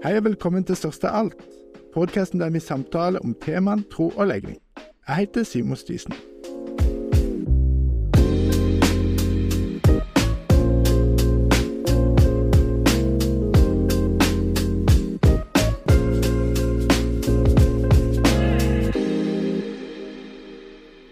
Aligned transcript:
Hei 0.00 0.14
og 0.16 0.24
velkommen 0.24 0.64
til 0.64 0.78
Største 0.80 1.10
alt, 1.12 1.34
podkasten 1.92 2.40
der 2.40 2.48
vi 2.50 2.60
samtaler 2.64 3.20
om 3.20 3.34
temaene 3.36 3.84
tro 3.92 4.06
og 4.08 4.26
legning. 4.30 4.56
Jeg 5.08 5.16
heter 5.16 5.42
Simon 5.44 5.76
Stisen. 5.76 6.14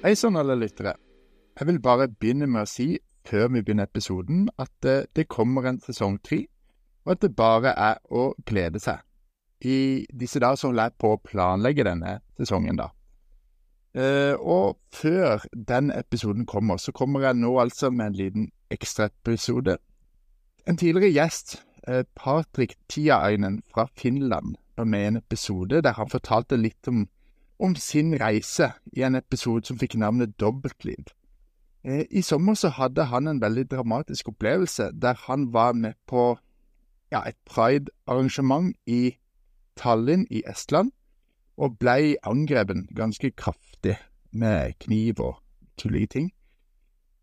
Hei 0.00 0.14
sann, 0.14 0.40
alle 0.40 0.56
lyttere. 0.56 0.96
Jeg 1.60 1.66
vil 1.66 1.82
bare 1.82 2.08
begynne 2.08 2.48
med 2.48 2.64
å 2.64 2.70
si, 2.72 2.94
før 3.28 3.50
vi 3.52 3.60
begynner 3.60 3.84
episoden, 3.84 4.48
at 4.56 4.88
eh, 4.88 5.04
det 5.12 5.28
kommer 5.28 5.68
en 5.68 5.84
sesong 5.84 6.22
tre, 6.24 6.46
og 7.04 7.12
at 7.14 7.22
det 7.22 7.36
bare 7.36 7.74
er 7.74 7.98
å 8.10 8.32
glede 8.46 8.80
seg. 8.82 9.02
I 9.64 10.06
disse 10.14 10.40
dager 10.40 10.60
så 10.60 10.70
holder 10.70 10.90
jeg 10.90 10.98
på 11.02 11.12
å 11.14 11.20
planlegge 11.24 11.86
denne 11.86 12.18
sesongen, 12.38 12.78
da. 12.78 12.90
Eh, 13.98 14.34
og 14.38 14.78
før 14.94 15.42
den 15.52 15.90
episoden 15.90 16.46
kommer, 16.46 16.78
så 16.78 16.92
kommer 16.92 17.26
jeg 17.26 17.40
nå 17.40 17.56
altså 17.58 17.90
med 17.90 18.12
en 18.12 18.18
liten 18.18 18.50
ekstraepisode. 18.70 19.78
En 20.68 20.76
tidligere 20.78 21.14
gjest, 21.16 21.62
eh, 21.88 22.04
Patrik 22.14 22.76
Tiainen 22.88 23.62
fra 23.72 23.88
Finland, 23.96 24.56
var 24.76 24.84
med 24.84 25.00
i 25.02 25.06
en 25.06 25.16
episode 25.16 25.82
der 25.82 25.96
han 25.96 26.10
fortalte 26.10 26.56
litt 26.56 26.86
om 26.88 27.08
om 27.58 27.74
sin 27.76 28.14
reise 28.20 28.72
i 28.96 29.02
en 29.02 29.18
episode 29.18 29.66
som 29.66 29.78
fikk 29.78 29.96
navnet 29.98 30.36
Dobbeltliv. 30.40 31.10
Eh, 31.84 32.04
I 32.10 32.22
sommer 32.22 32.54
så 32.54 32.70
hadde 32.74 33.08
han 33.10 33.28
en 33.28 33.40
veldig 33.42 33.68
dramatisk 33.70 34.28
opplevelse 34.28 34.90
der 35.02 35.18
han 35.26 35.52
var 35.52 35.72
med 35.72 35.98
på 36.06 36.38
ja, 37.12 37.22
et 37.28 37.36
pride-arrangement 37.46 38.74
i 38.86 39.16
Tallinn 39.76 40.26
i 40.30 40.42
Estland, 40.48 40.92
og 41.58 41.78
blei 41.78 42.16
angrepet 42.26 42.86
ganske 42.94 43.30
kraftig 43.30 43.96
med 44.30 44.78
kniv 44.84 45.20
og 45.20 45.38
tullige 45.78 46.06
ting. 46.06 46.32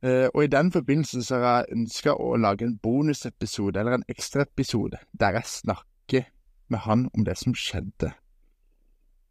Eh, 0.03 0.27
og 0.33 0.43
i 0.43 0.51
den 0.51 0.71
forbindelse 0.71 1.23
så 1.23 1.39
har 1.39 1.57
jeg 1.57 1.77
ønska 1.77 2.13
å 2.19 2.35
lage 2.37 2.67
en 2.67 2.77
bonusepisode, 2.77 3.79
eller 3.79 3.97
en 3.97 4.07
ekstraepisode, 4.11 4.99
der 5.19 5.39
jeg 5.39 5.51
snakker 5.51 6.29
med 6.69 6.79
han 6.85 7.09
om 7.13 7.25
det 7.25 7.37
som 7.37 7.55
skjedde. 7.55 8.11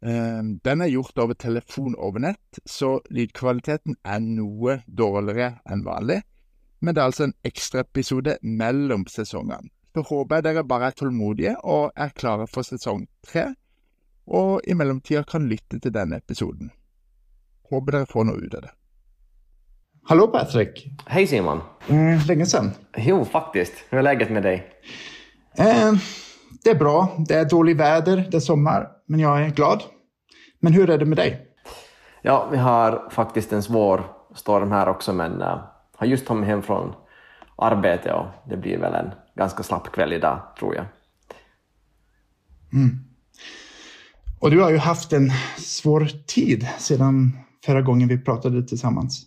Eh, 0.05 0.43
den 0.65 0.81
er 0.81 0.91
gjort 0.91 1.19
over 1.21 1.33
telefon 1.33 1.95
over 1.95 2.19
nett, 2.19 2.59
så 2.65 2.99
lydkvaliteten 3.11 3.99
er 4.03 4.19
noe 4.25 4.81
dårligere 4.87 5.59
enn 5.69 5.85
vanlig. 5.85 6.21
Men 6.81 6.95
det 6.95 7.01
er 7.01 7.11
altså 7.11 7.29
en 7.29 7.39
ekstraepisode 7.47 8.37
mellom 8.43 9.07
sesongene. 9.09 9.71
Så 9.95 10.01
håper 10.03 10.41
jeg 10.41 10.43
dere 10.43 10.61
bare 10.67 10.89
er 10.91 10.95
tålmodige 10.99 11.53
og 11.63 11.93
er 11.95 12.09
klare 12.19 12.49
for 12.51 12.67
sesong 12.67 13.05
tre, 13.23 13.45
og 14.27 14.65
i 14.67 14.75
mellomtida 14.75 15.21
kan 15.23 15.45
lytte 15.47 15.79
til 15.79 15.93
denne 15.95 16.19
episoden. 16.19 16.73
Håper 17.71 17.95
dere 17.95 18.09
får 18.09 18.27
noe 18.27 18.41
ut 18.41 18.57
av 18.59 18.65
det. 18.65 18.73
Hallo, 20.09 20.27
Patrick. 20.33 20.83
Hej 21.07 21.27
Simon! 21.31 21.63
Mm, 21.87 22.19
länge 22.27 22.45
sedan. 22.45 22.71
Jo, 22.97 23.25
faktiskt. 23.25 23.73
Hur 23.89 23.97
är 23.97 24.03
läget 24.03 24.31
med 24.31 24.43
dig? 24.43 24.67
Eh, 25.57 25.93
det 26.63 26.69
är 26.69 26.75
bra. 26.75 27.15
Det 27.27 27.35
är 27.35 27.45
dåligt 27.45 27.77
väder, 27.77 28.27
det 28.31 28.37
är 28.37 28.41
sommar, 28.41 28.91
men 29.07 29.19
jag 29.19 29.41
är 29.41 29.49
glad. 29.49 29.83
Men 30.59 30.73
hur 30.73 30.89
är 30.89 30.97
det 30.97 31.05
med 31.05 31.17
dig? 31.17 31.47
Ja, 32.21 32.47
vi 32.51 32.57
har 32.57 33.07
faktiskt 33.11 33.53
en 33.53 33.63
svår 33.63 34.03
storm 34.33 34.71
här 34.71 34.89
också, 34.89 35.13
men 35.13 35.41
uh, 35.41 35.63
har 35.95 36.07
just 36.07 36.27
kommit 36.27 36.49
hem 36.49 36.61
från 36.61 36.93
arbete 37.57 38.13
och 38.13 38.25
det 38.49 38.57
blir 38.57 38.77
väl 38.77 38.93
en 38.93 39.11
ganska 39.35 39.63
slapp 39.63 39.91
kväll 39.91 40.13
idag, 40.13 40.39
tror 40.59 40.75
jag. 40.75 40.85
Mm. 42.73 42.99
Och 44.39 44.51
du 44.51 44.61
har 44.61 44.69
ju 44.69 44.77
haft 44.77 45.13
en 45.13 45.31
svår 45.57 46.07
tid 46.27 46.67
sedan 46.77 47.37
förra 47.65 47.81
gången 47.81 48.07
vi 48.07 48.17
pratade 48.17 48.63
tillsammans. 48.67 49.25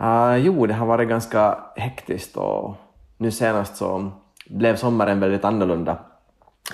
Uh, 0.00 0.36
jo, 0.36 0.66
det 0.66 0.74
har 0.74 0.86
varit 0.86 1.08
ganska 1.08 1.58
hektiskt 1.76 2.36
och 2.36 2.74
nu 3.16 3.30
senast 3.30 3.76
så 3.76 4.12
blev 4.46 4.76
sommaren 4.76 5.20
väldigt 5.20 5.44
annorlunda. 5.44 5.98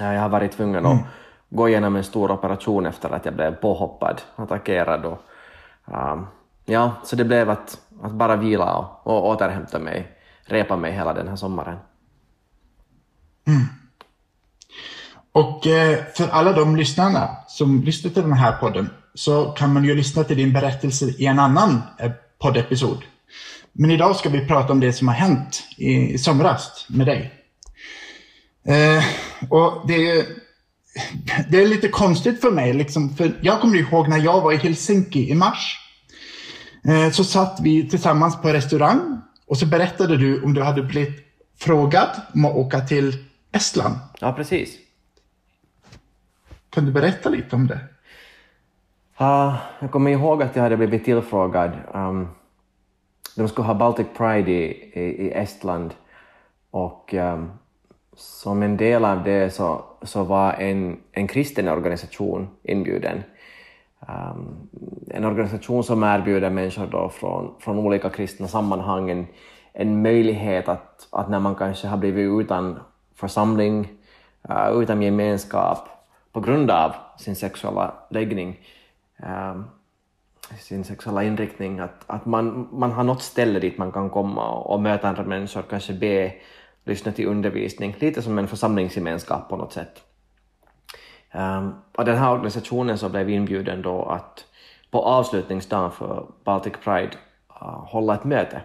Uh, 0.00 0.14
jag 0.14 0.20
har 0.20 0.28
varit 0.28 0.52
tvungen 0.52 0.84
mm. 0.86 0.98
att 0.98 1.04
gå 1.50 1.68
igenom 1.68 1.96
en 1.96 2.04
stor 2.04 2.30
operation 2.30 2.86
efter 2.86 3.10
att 3.10 3.24
jag 3.24 3.34
blev 3.34 3.54
påhoppad, 3.54 4.22
attackerad 4.36 5.04
och 5.04 5.18
um, 5.84 6.26
ja, 6.64 6.92
så 7.04 7.16
det 7.16 7.24
blev 7.24 7.50
att, 7.50 7.80
att 8.02 8.12
bara 8.12 8.36
vila 8.36 8.76
och, 8.76 9.06
och 9.06 9.28
återhämta 9.28 9.78
mig, 9.78 10.18
repa 10.44 10.76
mig 10.76 10.92
hela 10.92 11.12
den 11.12 11.28
här 11.28 11.36
sommaren. 11.36 11.76
Mm. 13.46 13.66
Och 15.32 15.66
eh, 15.66 15.98
för 16.14 16.28
alla 16.28 16.52
de 16.52 16.76
lyssnarna 16.76 17.28
som 17.48 17.82
lyssnar 17.82 18.10
till 18.10 18.22
den 18.22 18.32
här 18.32 18.52
podden 18.52 18.90
så 19.14 19.44
kan 19.44 19.72
man 19.72 19.84
ju 19.84 19.94
lyssna 19.94 20.24
till 20.24 20.36
din 20.36 20.52
berättelse 20.52 21.04
i 21.18 21.26
en 21.26 21.38
annan 21.38 21.82
eh, 21.98 22.10
poddepisod. 22.38 23.04
Men 23.72 23.90
idag 23.90 24.16
ska 24.16 24.28
vi 24.28 24.46
prata 24.46 24.72
om 24.72 24.80
det 24.80 24.92
som 24.92 25.08
har 25.08 25.14
hänt 25.14 25.62
i, 25.76 26.18
somras 26.18 26.86
med 26.88 27.06
dig. 27.06 27.32
Eh, 28.66 29.04
och 29.48 29.84
det 29.88 30.10
är 30.10 30.26
det 31.50 31.62
är 31.62 31.66
lite 31.66 31.88
konstigt 31.88 32.40
för 32.40 32.50
mig, 32.50 32.72
liksom, 32.72 33.16
för 33.16 33.38
jag 33.40 33.60
kommer 33.60 33.76
ihåg 33.76 34.08
när 34.08 34.18
jag 34.18 34.40
var 34.40 34.52
i 34.52 34.56
Helsinki 34.56 35.30
i 35.30 35.34
mars. 35.34 35.78
Så 37.12 37.24
satt 37.24 37.60
vi 37.62 37.88
tillsammans 37.88 38.42
på 38.42 38.48
restaurang 38.48 39.20
och 39.46 39.58
så 39.58 39.66
berättade 39.66 40.16
du 40.16 40.42
om 40.42 40.54
du 40.54 40.62
hade 40.62 40.82
blivit 40.82 41.26
frågad 41.58 42.08
om 42.34 42.44
att 42.44 42.54
åka 42.54 42.80
till 42.80 43.24
Estland. 43.52 43.94
Ja, 44.20 44.32
precis. 44.32 44.78
Kan 46.70 46.84
du 46.84 46.92
berätta 46.92 47.28
lite 47.28 47.56
om 47.56 47.66
det? 47.66 47.80
Uh, 49.20 49.56
jag 49.80 49.90
kommer 49.90 50.10
ihåg 50.10 50.42
att 50.42 50.56
jag 50.56 50.62
hade 50.62 50.76
blivit 50.76 51.04
tillfrågad. 51.04 51.70
Um, 51.94 52.28
de 53.36 53.48
skulle 53.48 53.66
ha 53.66 53.74
Baltic 53.74 54.06
Pride 54.16 54.50
i, 54.50 54.92
i, 54.92 55.26
i 55.26 55.32
Estland 55.32 55.94
och 56.70 57.14
um, 57.14 57.50
som 58.16 58.62
en 58.62 58.76
del 58.76 59.04
av 59.04 59.24
det 59.24 59.50
så, 59.50 59.84
så 60.02 60.24
var 60.24 60.52
en, 60.52 61.00
en 61.12 61.26
kristen 61.26 61.68
organisation 61.68 62.48
inbjuden. 62.62 63.22
Um, 64.00 64.68
en 65.10 65.24
organisation 65.24 65.84
som 65.84 66.02
erbjuder 66.02 66.50
människor 66.50 66.86
då 66.86 67.08
från, 67.08 67.54
från 67.60 67.78
olika 67.78 68.10
kristna 68.10 68.48
sammanhang 68.48 69.10
en, 69.10 69.26
en 69.72 70.02
möjlighet 70.02 70.68
att, 70.68 71.08
att 71.12 71.30
när 71.30 71.40
man 71.40 71.54
kanske 71.54 71.88
har 71.88 71.96
blivit 71.96 72.44
utan 72.44 72.78
församling, 73.22 73.88
uh, 74.50 74.82
utan 74.82 75.02
gemenskap 75.02 75.88
på 76.32 76.40
grund 76.40 76.70
av 76.70 76.92
sin 77.18 77.36
sexuella 77.36 77.94
läggning, 78.10 78.60
um, 79.16 79.64
sin 80.58 80.84
sexuella 80.84 81.22
inriktning, 81.24 81.80
att, 81.80 82.04
att 82.06 82.26
man, 82.26 82.68
man 82.72 82.92
har 82.92 83.04
något 83.04 83.22
ställe 83.22 83.60
dit 83.60 83.78
man 83.78 83.92
kan 83.92 84.10
komma 84.10 84.50
och, 84.50 84.74
och 84.74 84.80
möta 84.80 85.08
andra 85.08 85.24
människor, 85.24 85.62
kanske 85.62 85.92
be 85.92 86.34
lyssna 86.84 87.12
till 87.12 87.26
undervisning, 87.26 87.96
lite 87.98 88.22
som 88.22 88.38
en 88.38 88.48
församlingsgemenskap 88.48 89.48
på 89.48 89.56
något 89.56 89.72
sätt. 89.72 90.02
Um, 91.34 91.74
och 91.98 92.04
den 92.04 92.18
här 92.18 92.32
organisationen 92.32 92.98
så 92.98 93.08
blev 93.08 93.30
inbjuden 93.30 93.82
då 93.82 94.04
att 94.04 94.44
på 94.90 95.02
avslutningsdagen 95.02 95.90
för 95.90 96.26
Baltic 96.44 96.72
Pride 96.84 97.16
uh, 97.62 97.84
hålla 97.86 98.14
ett 98.14 98.24
möte. 98.24 98.60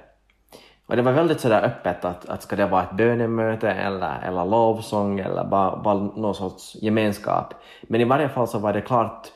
Och 0.88 0.96
det 0.96 1.02
var 1.02 1.12
väldigt 1.12 1.40
sådär 1.40 1.62
öppet 1.64 2.06
att, 2.06 2.30
att 2.30 2.44
ska 2.44 2.56
det 2.56 2.66
vara 2.66 2.84
ett 2.84 2.98
bönemöte 2.98 3.72
eller, 3.72 4.22
eller 4.22 4.46
lovsång 4.46 5.20
eller 5.20 5.44
bara, 5.44 5.78
bara 5.84 5.94
någon 5.94 6.36
sorts 6.36 6.76
gemenskap. 6.76 7.54
Men 7.82 8.02
i 8.02 8.04
varje 8.04 8.30
fall 8.30 8.48
så 8.48 8.60
var 8.60 8.74
det 8.74 8.82
klart 8.82 9.28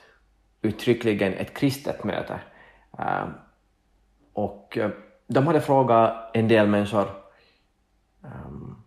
uttryckligen 0.61 1.33
ett 1.33 1.53
kristet 1.53 2.03
möte. 2.03 2.39
Uh, 2.99 3.25
och 4.33 4.77
uh, 4.81 4.89
de 5.27 5.47
hade 5.47 5.61
frågat 5.61 6.31
en 6.33 6.47
del 6.47 6.67
människor 6.67 7.05
um, 8.21 8.83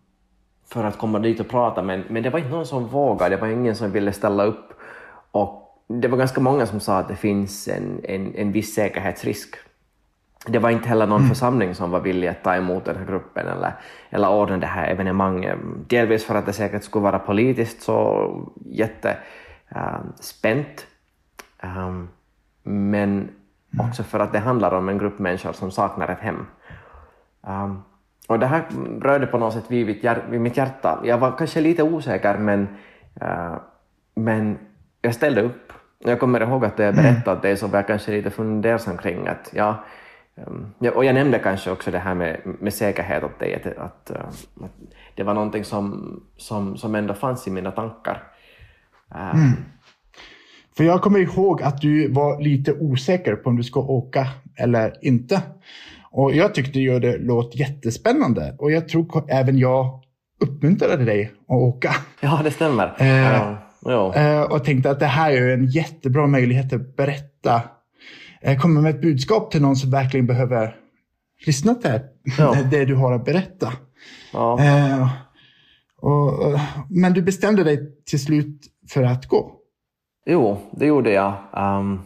för 0.67 0.83
att 0.83 0.97
komma 0.97 1.19
dit 1.19 1.39
och 1.39 1.49
prata, 1.49 1.81
men, 1.81 2.03
men 2.09 2.23
det 2.23 2.29
var 2.29 2.39
inte 2.39 2.51
någon 2.51 2.65
som 2.65 2.87
vågade, 2.87 3.35
det 3.35 3.41
var 3.41 3.47
ingen 3.47 3.75
som 3.75 3.91
ville 3.91 4.11
ställa 4.11 4.43
upp. 4.43 4.73
Och 5.31 5.83
det 5.87 6.07
var 6.07 6.17
ganska 6.17 6.41
många 6.41 6.65
som 6.65 6.79
sa 6.79 6.97
att 6.97 7.07
det 7.07 7.15
finns 7.15 7.67
en, 7.67 8.01
en, 8.03 8.35
en 8.35 8.51
viss 8.51 8.75
säkerhetsrisk. 8.75 9.55
Det 10.47 10.59
var 10.59 10.69
inte 10.69 10.89
heller 10.89 11.07
någon 11.07 11.21
mm. 11.21 11.29
församling 11.29 11.75
som 11.75 11.91
var 11.91 11.99
villig 11.99 12.27
att 12.27 12.43
ta 12.43 12.55
emot 12.55 12.85
den 12.85 12.97
här 12.97 13.05
gruppen 13.05 13.47
eller, 13.47 13.73
eller 14.09 14.29
ordna 14.29 14.57
det 14.57 14.67
här 14.67 14.87
evenemanget. 14.87 15.57
Delvis 15.87 16.25
för 16.25 16.35
att 16.35 16.45
det 16.45 16.53
säkert 16.53 16.83
skulle 16.83 17.03
vara 17.03 17.19
politiskt 17.19 17.81
så 17.81 18.29
jättespänt, 18.65 19.17
uh, 21.63 21.87
um, 21.87 22.09
men 22.63 23.29
mm. 23.73 23.89
också 23.89 24.03
för 24.03 24.19
att 24.19 24.33
det 24.33 24.39
handlar 24.39 24.71
om 24.71 24.89
en 24.89 24.97
grupp 24.97 25.19
människor 25.19 25.53
som 25.53 25.71
saknar 25.71 26.07
ett 26.07 26.19
hem. 26.19 26.45
Um, 27.47 27.83
och 28.27 28.39
det 28.39 28.45
här 28.45 28.63
rörde 29.01 29.27
på 29.27 29.37
något 29.37 29.53
sätt 29.53 29.65
vid 29.67 29.85
mitt, 29.85 30.03
hjär, 30.03 30.23
vid 30.29 30.41
mitt 30.41 30.57
hjärta. 30.57 30.99
Jag 31.03 31.17
var 31.17 31.37
kanske 31.37 31.61
lite 31.61 31.83
osäker 31.83 32.37
men, 32.37 32.67
uh, 33.21 33.55
men 34.15 34.57
jag 35.01 35.13
ställde 35.13 35.41
upp. 35.41 35.73
Jag 35.99 36.19
kommer 36.19 36.41
ihåg 36.41 36.65
att 36.65 36.79
jag 36.79 36.89
mm. 36.89 37.03
berättade 37.03 37.49
det 37.49 37.57
så 37.57 37.67
var 37.67 37.79
jag 37.79 37.87
kanske 37.87 38.11
lite 38.11 38.29
fundersam 38.29 38.97
kring 38.97 39.27
att 39.27 39.49
ja, 39.53 39.83
um, 40.47 40.73
och 40.95 41.05
jag 41.05 41.13
nämnde 41.13 41.39
kanske 41.39 41.71
också 41.71 41.91
det 41.91 41.99
här 41.99 42.15
med, 42.15 42.41
med 42.59 42.73
säkerhet 42.73 43.23
åt 43.23 43.39
dig, 43.39 43.55
att, 43.55 43.77
att, 43.77 44.11
att, 44.11 44.47
det 45.15 45.23
var 45.23 45.33
någonting 45.33 45.63
som, 45.63 46.19
som, 46.37 46.77
som 46.77 46.95
ändå 46.95 47.13
fanns 47.13 47.47
i 47.47 47.51
mina 47.51 47.71
tankar. 47.71 48.23
Mm. 49.15 49.51
För 50.77 50.83
jag 50.83 51.01
kommer 51.01 51.19
ihåg 51.19 51.61
att 51.61 51.81
du 51.81 52.11
var 52.11 52.41
lite 52.41 52.73
osäker 52.73 53.35
på 53.35 53.49
om 53.49 53.57
du 53.57 53.63
ska 53.63 53.79
åka 53.79 54.27
eller 54.55 54.93
inte. 55.01 55.41
Och 56.11 56.33
jag 56.33 56.55
tyckte 56.55 56.79
ju 56.79 56.99
det 56.99 57.17
låt 57.17 57.55
jättespännande. 57.55 58.55
Och 58.59 58.71
jag 58.71 58.89
tror 58.89 59.25
även 59.27 59.57
jag 59.57 60.01
uppmuntrade 60.41 61.05
dig 61.05 61.31
att 61.47 61.55
åka. 61.55 61.95
Ja, 62.21 62.41
det 62.43 62.51
stämmer. 62.51 62.95
Eh, 62.99 63.57
ja. 63.81 64.15
eh, 64.15 64.41
och 64.41 64.63
tänkte 64.63 64.89
att 64.89 64.99
det 64.99 65.05
här 65.05 65.31
är 65.31 65.53
en 65.53 65.65
jättebra 65.65 66.27
möjlighet 66.27 66.73
att 66.73 66.95
berätta. 66.95 67.61
Eh, 68.45 68.57
komma 68.57 68.81
med 68.81 68.95
ett 68.95 69.01
budskap 69.01 69.51
till 69.51 69.61
någon 69.61 69.75
som 69.75 69.91
verkligen 69.91 70.25
behöver 70.25 70.75
lyssna 71.45 71.75
till 71.75 71.99
ja. 72.37 72.55
det 72.71 72.85
du 72.85 72.95
har 72.95 73.13
att 73.13 73.25
berätta. 73.25 73.73
Ja. 74.33 74.59
Eh, 74.63 75.07
och, 76.01 76.59
men 76.89 77.13
du 77.13 77.21
bestämde 77.21 77.63
dig 77.63 78.03
till 78.05 78.23
slut 78.23 78.61
för 78.89 79.03
att 79.03 79.27
gå. 79.27 79.51
Jo, 80.25 80.57
det 80.71 80.85
gjorde 80.85 81.11
jag. 81.11 81.33
Um, 81.53 82.01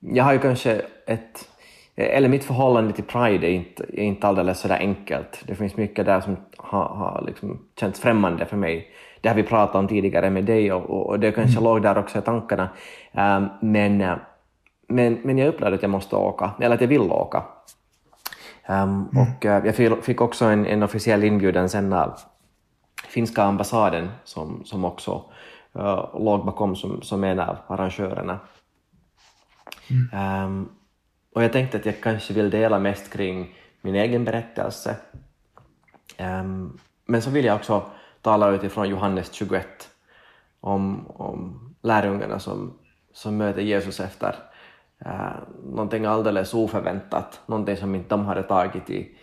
jag 0.00 0.24
har 0.24 0.32
ju 0.32 0.38
kanske 0.38 0.82
ett... 1.06 1.48
Eller 1.96 2.28
mitt 2.28 2.44
förhållande 2.44 2.92
till 2.92 3.04
Pride 3.04 3.46
är 3.46 3.50
inte, 3.50 3.82
är 3.82 4.02
inte 4.02 4.26
alldeles 4.26 4.60
sådär 4.60 4.78
enkelt. 4.78 5.42
Det 5.46 5.54
finns 5.54 5.76
mycket 5.76 6.06
där 6.06 6.20
som 6.20 6.36
har, 6.56 6.88
har 6.88 7.24
liksom 7.26 7.62
känts 7.80 8.00
främmande 8.00 8.46
för 8.46 8.56
mig. 8.56 8.86
Det 9.20 9.28
har 9.28 9.36
vi 9.36 9.42
pratat 9.42 9.76
om 9.76 9.88
tidigare 9.88 10.30
med 10.30 10.44
dig 10.44 10.72
och, 10.72 11.06
och 11.06 11.20
det 11.20 11.32
kanske 11.32 11.58
mm. 11.58 11.64
låg 11.64 11.82
där 11.82 11.98
också 11.98 12.18
i 12.18 12.22
tankarna. 12.22 12.68
Um, 13.12 13.48
men, 13.60 14.00
uh, 14.00 14.16
men, 14.88 15.20
men 15.24 15.38
jag 15.38 15.48
upplevde 15.48 15.76
att 15.76 15.82
jag 15.82 15.90
måste 15.90 16.16
åka, 16.16 16.50
eller 16.60 16.74
att 16.74 16.80
jag 16.80 16.88
vill 16.88 17.00
åka. 17.00 17.44
Um, 18.68 18.74
mm. 18.74 19.08
Och 19.12 19.44
uh, 19.44 19.66
jag 19.66 20.04
fick 20.04 20.20
också 20.20 20.44
en, 20.44 20.66
en 20.66 20.82
officiell 20.82 21.24
inbjudan 21.24 21.68
sen 21.68 21.92
av 21.92 22.18
finska 23.08 23.42
ambassaden 23.42 24.10
som, 24.24 24.64
som 24.64 24.84
också 24.84 25.24
uh, 25.76 26.20
låg 26.20 26.46
bakom 26.46 26.76
som, 26.76 27.02
som 27.02 27.24
en 27.24 27.40
av 27.40 27.56
arrangörerna. 27.66 28.38
Mm. 29.90 30.44
Um, 30.44 30.68
och 31.34 31.44
jag 31.44 31.52
tänkte 31.52 31.76
att 31.76 31.86
jag 31.86 32.00
kanske 32.00 32.34
vill 32.34 32.50
dela 32.50 32.78
mest 32.78 33.12
kring 33.12 33.54
min 33.80 33.94
egen 33.94 34.24
berättelse. 34.24 34.96
Um, 36.18 36.78
men 37.06 37.22
så 37.22 37.30
vill 37.30 37.44
jag 37.44 37.56
också 37.56 37.82
tala 38.22 38.50
utifrån 38.50 38.88
Johannes 38.88 39.32
21 39.32 39.66
om, 40.60 41.06
om 41.10 41.60
lärjungarna 41.82 42.38
som, 42.38 42.78
som 43.12 43.36
möter 43.36 43.62
Jesus 43.62 44.00
efter 44.00 44.47
Äh, 45.04 45.30
någonting 45.64 46.04
alldeles 46.04 46.54
oförväntat, 46.54 47.40
någonting 47.46 47.76
som 47.76 47.94
inte 47.94 48.08
de 48.08 48.26
hade 48.26 48.42
tagit 48.42 48.90
i, 48.90 49.16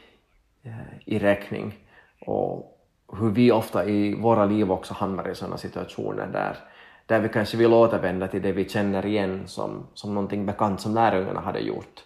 uh, 0.66 0.98
i 1.06 1.20
räkning. 1.20 1.74
Och, 2.22 2.76
hur 3.14 3.30
vi 3.30 3.52
ofta 3.52 3.86
i 3.86 4.16
våra 4.16 4.46
liv 4.46 4.72
också 4.72 4.94
hamnar 4.94 5.30
i 5.30 5.36
sådana 5.36 5.58
situationer 5.58 6.28
där, 6.28 6.58
där 7.06 7.20
vi 7.20 7.30
kanske 7.30 7.58
vill 7.58 7.74
återvända 7.74 8.28
till 8.28 8.42
det 8.42 8.52
vi 8.52 8.70
känner 8.70 9.06
igen 9.06 9.48
som, 9.48 9.88
som 9.94 10.14
någonting 10.14 10.46
bekant 10.46 10.82
som 10.82 10.94
lärjungarna 10.94 11.42
hade 11.42 11.60
gjort 11.60 12.04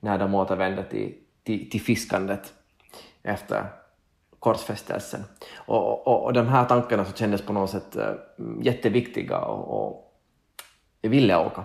när 0.00 0.18
de 0.18 0.34
återvände 0.34 0.84
till, 0.84 1.14
till, 1.42 1.70
till 1.70 1.80
fiskandet 1.80 2.52
efter 3.22 3.66
korsfästelsen. 4.38 5.20
Och, 5.56 6.06
och, 6.06 6.24
och 6.24 6.32
de 6.32 6.48
här 6.48 6.64
tankarna 6.64 7.04
så 7.04 7.16
kändes 7.16 7.42
på 7.42 7.52
något 7.52 7.70
sätt 7.70 7.96
äh, 7.96 8.14
jätteviktiga 8.60 9.38
och, 9.38 9.86
och 9.86 10.14
jag 11.00 11.10
ville 11.10 11.36
åka. 11.36 11.64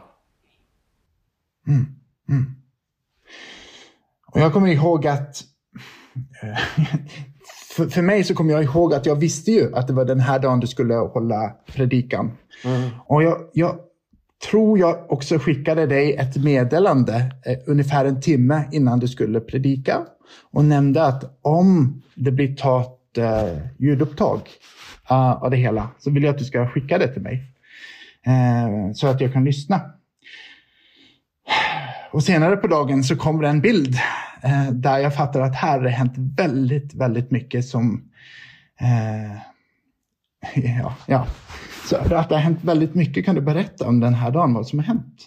Mm, 1.68 1.86
mm. 2.30 2.56
Och 4.27 4.39
jag 4.39 4.54
kommer 4.54 4.68
ihåg 4.68 5.07
att 5.07 5.44
eh, 6.42 6.57
för, 7.75 7.88
för 7.88 8.01
mig 8.01 8.24
så 8.24 8.36
kommer 8.36 8.54
jag 8.54 8.63
ihåg 8.63 8.94
att 8.94 9.06
jag 9.06 9.15
visste 9.15 9.51
ju 9.51 9.75
att 9.75 9.88
det 9.88 9.94
var 9.94 10.06
den 10.06 10.19
här 10.19 10.39
dagen 10.39 10.60
du 10.60 10.68
skulle 10.68 10.95
hålla 10.95 11.56
predikan. 11.65 12.31
Mm. 12.65 12.89
Och 13.06 13.24
jag, 13.24 13.38
jag, 13.54 13.80
tror 14.50 14.80
jag 14.80 15.12
också 15.12 15.39
skickade 15.39 15.86
dig 15.86 16.13
ett 16.13 16.38
meddelande 16.38 17.31
eh, 17.45 17.57
ungefär 17.66 18.06
en 18.06 18.21
timme 18.21 18.63
innan 18.71 19.00
du 19.00 19.07
skulle 19.07 19.39
predika 19.39 20.01
och 20.51 20.66
nämnde 20.66 21.06
att 21.06 21.39
om 21.42 22.01
det 22.16 22.31
blir 22.31 22.56
taget 22.56 23.18
eh, 23.18 23.57
ljudupptag 23.80 24.39
uh, 25.12 25.44
av 25.44 25.51
det 25.51 25.57
hela 25.57 25.89
så 26.00 26.12
vill 26.12 26.24
jag 26.24 26.33
att 26.33 26.39
du 26.39 26.45
ska 26.45 26.68
skicka 26.68 26.98
det 26.98 27.07
till 27.07 27.21
mig 27.21 27.44
eh, 28.25 28.94
så 28.94 29.07
att 29.07 29.21
jag 29.21 29.33
kan 29.33 29.44
lyssna. 29.44 29.81
Och 32.13 32.24
senare 32.24 32.57
på 32.57 32.68
dagen 32.68 33.04
så 33.04 33.15
kommer 33.15 33.44
det 33.44 33.50
en 33.50 33.62
bild 33.62 33.95
eh, 34.44 34.71
där 34.71 34.98
jag 34.98 35.15
fattar 35.15 35.42
att 35.42 35.56
här 35.56 35.77
har 35.77 35.83
det 35.83 35.89
hänt 35.89 36.13
väldigt, 36.18 36.94
väldigt 36.94 37.31
mycket 37.31 37.65
som... 37.65 38.10
Eh, 38.80 39.38
ja, 40.80 40.95
ja. 41.06 41.27
Så 41.86 41.95
att 41.95 42.30
det 42.30 42.36
har 42.36 42.42
hänt 42.42 42.63
väldigt 42.63 42.95
mycket. 42.95 43.25
Kan 43.25 43.36
du 43.36 43.42
berätta 43.42 43.88
om 43.88 44.00
den 44.00 44.13
här 44.13 44.31
dagen, 44.31 44.54
vad 44.54 44.68
som 44.68 44.80
har 44.80 44.86
hänt? 44.86 45.25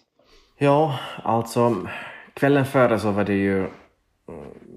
Ja, 0.58 0.98
alltså 1.22 1.76
kvällen 2.34 2.64
före 2.64 2.98
så 2.98 3.10
var 3.10 3.24
det 3.24 3.34
ju 3.34 3.62
eh, 3.62 3.68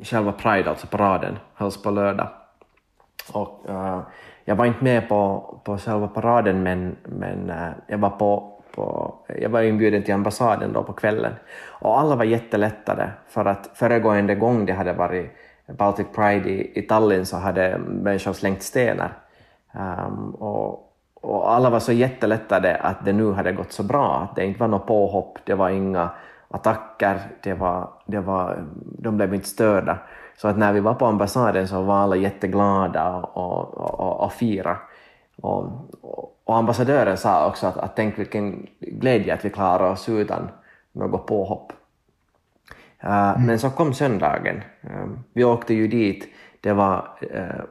själva 0.04 0.32
Pride, 0.32 0.70
alltså 0.70 0.88
paraden, 0.88 1.38
hölls 1.56 1.82
på 1.82 1.92
lördag. 1.92 2.30
Och 3.32 3.66
uh, 3.70 4.02
jag 4.46 4.56
var 4.56 4.66
inte 4.66 4.84
med 4.84 5.10
på, 5.10 5.62
på 5.66 5.78
själva 5.78 6.08
paraden 6.08 6.64
men, 6.64 6.96
men 7.06 7.50
uh, 7.50 7.70
jag 7.88 7.98
var 7.98 8.10
på 8.10 8.59
på, 8.71 9.16
jag 9.39 9.50
var 9.50 9.62
inbjuden 9.62 10.04
till 10.04 10.13
ambassaden 10.13 10.74
då 10.74 10.83
på 10.83 10.94
kvällen 10.94 11.33
och 11.66 12.00
alla 12.00 12.16
var 12.16 12.24
jättelättade 12.24 13.12
för 13.27 13.45
att 13.45 13.69
föregående 13.74 14.36
gång 14.36 14.66
det 14.66 14.74
hade 14.74 14.94
varit 14.94 15.31
Baltic 15.77 16.07
Pride 16.16 16.50
i, 16.50 16.80
i 16.80 16.81
Tallinn 16.81 17.25
så 17.25 17.38
hade 17.38 17.77
människor 17.77 18.33
slängt 18.33 18.63
stenar. 18.63 19.13
Um, 19.71 20.36
och, 20.36 20.94
och 21.13 21.54
alla 21.54 21.69
var 21.69 21.80
så 21.80 21.92
jättelättade 21.92 22.75
att 22.75 23.06
det 23.06 23.13
nu 23.13 23.31
hade 23.31 23.51
gått 23.51 23.71
så 23.71 23.83
bra, 23.83 24.27
att 24.30 24.36
det 24.36 24.45
inte 24.45 24.60
var 24.60 24.68
något 24.68 24.88
påhopp, 24.88 25.39
det 25.44 25.54
var 25.56 25.69
inga 25.69 26.10
attacker, 26.48 27.19
det 27.44 27.54
var, 27.54 27.89
det 28.06 28.19
var, 28.19 28.63
de 29.00 29.18
blev 29.18 29.33
inte 29.33 29.48
störda. 29.48 29.98
Så 30.38 30.48
att 30.48 30.57
när 30.57 30.74
vi 30.74 30.80
var 30.80 30.94
på 30.94 31.06
ambassaden 31.06 31.68
så 31.68 31.81
var 31.81 31.98
alla 31.98 32.16
jätteglada 32.16 33.16
och, 33.16 33.77
och, 33.77 34.00
och, 34.00 34.24
och 34.24 34.33
firade. 34.33 34.77
Och, 35.42 35.66
och 36.44 36.58
ambassadören 36.58 37.18
sa 37.18 37.48
också 37.48 37.68
att, 37.68 37.78
att 37.78 37.96
tänk 37.96 38.20
vilken 38.20 38.68
glädje 38.80 39.34
att 39.34 39.46
vi 39.46 39.50
klarar 39.50 39.92
oss 39.92 40.10
utan 40.10 40.50
något 40.92 41.28
påhopp. 41.28 41.74
Uh, 43.04 43.30
mm. 43.30 43.46
Men 43.46 43.60
så 43.60 43.70
kom 43.70 43.94
söndagen. 43.94 44.64
Uh, 44.84 45.08
vi 45.34 45.44
åkte 45.44 45.74
ju 45.74 45.88
dit, 45.88 46.28
det 46.62 46.74
var, 46.74 47.18
uh, 47.24 47.64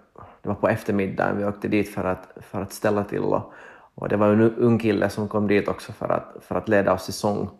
det 0.43 0.49
var 0.49 0.55
på 0.55 0.69
eftermiddagen, 0.69 1.39
vi 1.39 1.45
åkte 1.45 1.69
dit 1.69 1.95
för 1.95 2.05
att, 2.05 2.29
för 2.41 2.63
att 2.63 2.73
ställa 2.73 3.05
till 3.05 3.21
och, 3.21 3.53
och 3.95 4.09
det 4.09 4.17
var 4.17 4.33
en 4.33 4.41
ung 4.41 4.79
kille 4.79 5.11
som 5.11 5.29
kom 5.29 5.47
dit 5.47 5.69
också 5.69 5.93
för 5.93 6.09
att, 6.09 6.45
för 6.45 6.55
att 6.55 6.69
leda 6.69 6.93
oss 6.93 7.09
i 7.09 7.13
sång. 7.13 7.51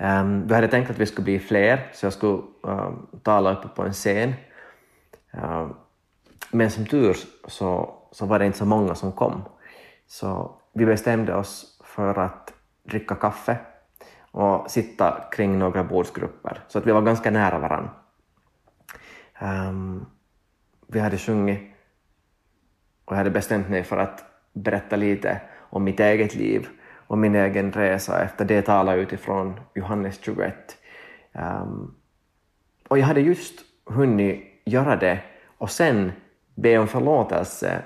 Um, 0.00 0.46
vi 0.46 0.54
hade 0.54 0.68
tänkt 0.68 0.90
att 0.90 0.98
vi 0.98 1.06
skulle 1.06 1.24
bli 1.24 1.38
fler, 1.38 1.90
så 1.92 2.06
jag 2.06 2.12
skulle 2.12 2.42
um, 2.62 3.06
tala 3.22 3.52
uppe 3.52 3.68
på 3.68 3.82
en 3.82 3.92
scen. 3.92 4.34
Um, 5.30 5.74
men 6.50 6.70
som 6.70 6.86
tur 6.86 7.16
så, 7.46 7.94
så 8.12 8.26
var 8.26 8.38
det 8.38 8.46
inte 8.46 8.58
så 8.58 8.66
många 8.66 8.94
som 8.94 9.12
kom. 9.12 9.42
Så 10.06 10.56
vi 10.72 10.86
bestämde 10.86 11.34
oss 11.34 11.80
för 11.84 12.18
att 12.18 12.52
dricka 12.84 13.14
kaffe 13.14 13.56
och 14.30 14.70
sitta 14.70 15.24
kring 15.32 15.58
några 15.58 15.84
bordsgrupper, 15.84 16.64
så 16.68 16.78
att 16.78 16.86
vi 16.86 16.92
var 16.92 17.02
ganska 17.02 17.30
nära 17.30 17.58
varandra. 17.58 17.90
Um, 19.40 19.48
ehm, 19.48 20.06
vi 20.86 21.00
hade 21.00 21.18
sjungit 21.18 21.60
och 23.04 23.12
jag 23.12 23.18
hade 23.18 23.30
bestämt 23.30 23.68
mig 23.68 23.84
för 23.84 23.96
att 23.96 24.24
berätta 24.52 24.96
lite 24.96 25.40
om 25.58 25.84
mitt 25.84 26.00
eget 26.00 26.34
liv 26.34 26.68
och 27.06 27.18
min 27.18 27.34
egen 27.34 27.72
resa 27.72 28.22
efter 28.22 28.44
det 28.44 28.62
tala 28.62 28.94
utifrån 28.94 29.60
Johannes 29.74 30.20
21. 30.22 30.54
Um, 31.32 31.42
ehm, 31.42 31.94
och 32.88 32.98
jag 32.98 33.06
hade 33.06 33.20
just 33.20 33.54
hunnit 33.86 34.62
göra 34.64 34.96
det 34.96 35.18
och 35.58 35.70
sen 35.70 36.12
be 36.54 36.78
om 36.78 36.88
förlåtelse 36.88 37.82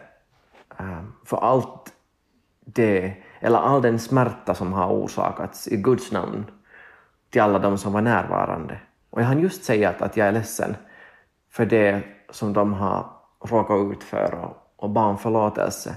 Ähm, 0.79 1.13
för 1.25 1.37
allt 1.37 1.93
det, 2.61 3.17
eller 3.41 3.59
all 3.59 3.83
den 3.83 3.99
smärta 3.99 4.55
som 4.55 4.73
har 4.73 4.93
orsakats 4.93 5.69
i 5.69 5.77
Guds 5.77 6.13
namn 6.13 6.45
till 7.31 7.43
alla 7.43 7.59
de 7.59 7.79
som 7.79 7.93
var 7.93 8.01
närvarande. 8.01 8.81
Och 9.11 9.21
jag 9.21 9.27
hann 9.27 9.41
just 9.41 9.65
säga 9.65 9.89
att, 9.91 10.03
att 10.03 10.17
jag 10.17 10.29
är 10.29 10.33
ledsen 10.33 10.77
för 11.51 11.67
det 11.67 12.03
som 12.31 12.53
de 12.53 12.73
har 12.73 13.11
råkat 13.41 13.93
ut 13.93 14.05
för 14.05 14.35
och, 14.35 14.73
och 14.77 14.91
bad 14.91 15.11
om 15.11 15.19
förlåtelse. 15.19 15.97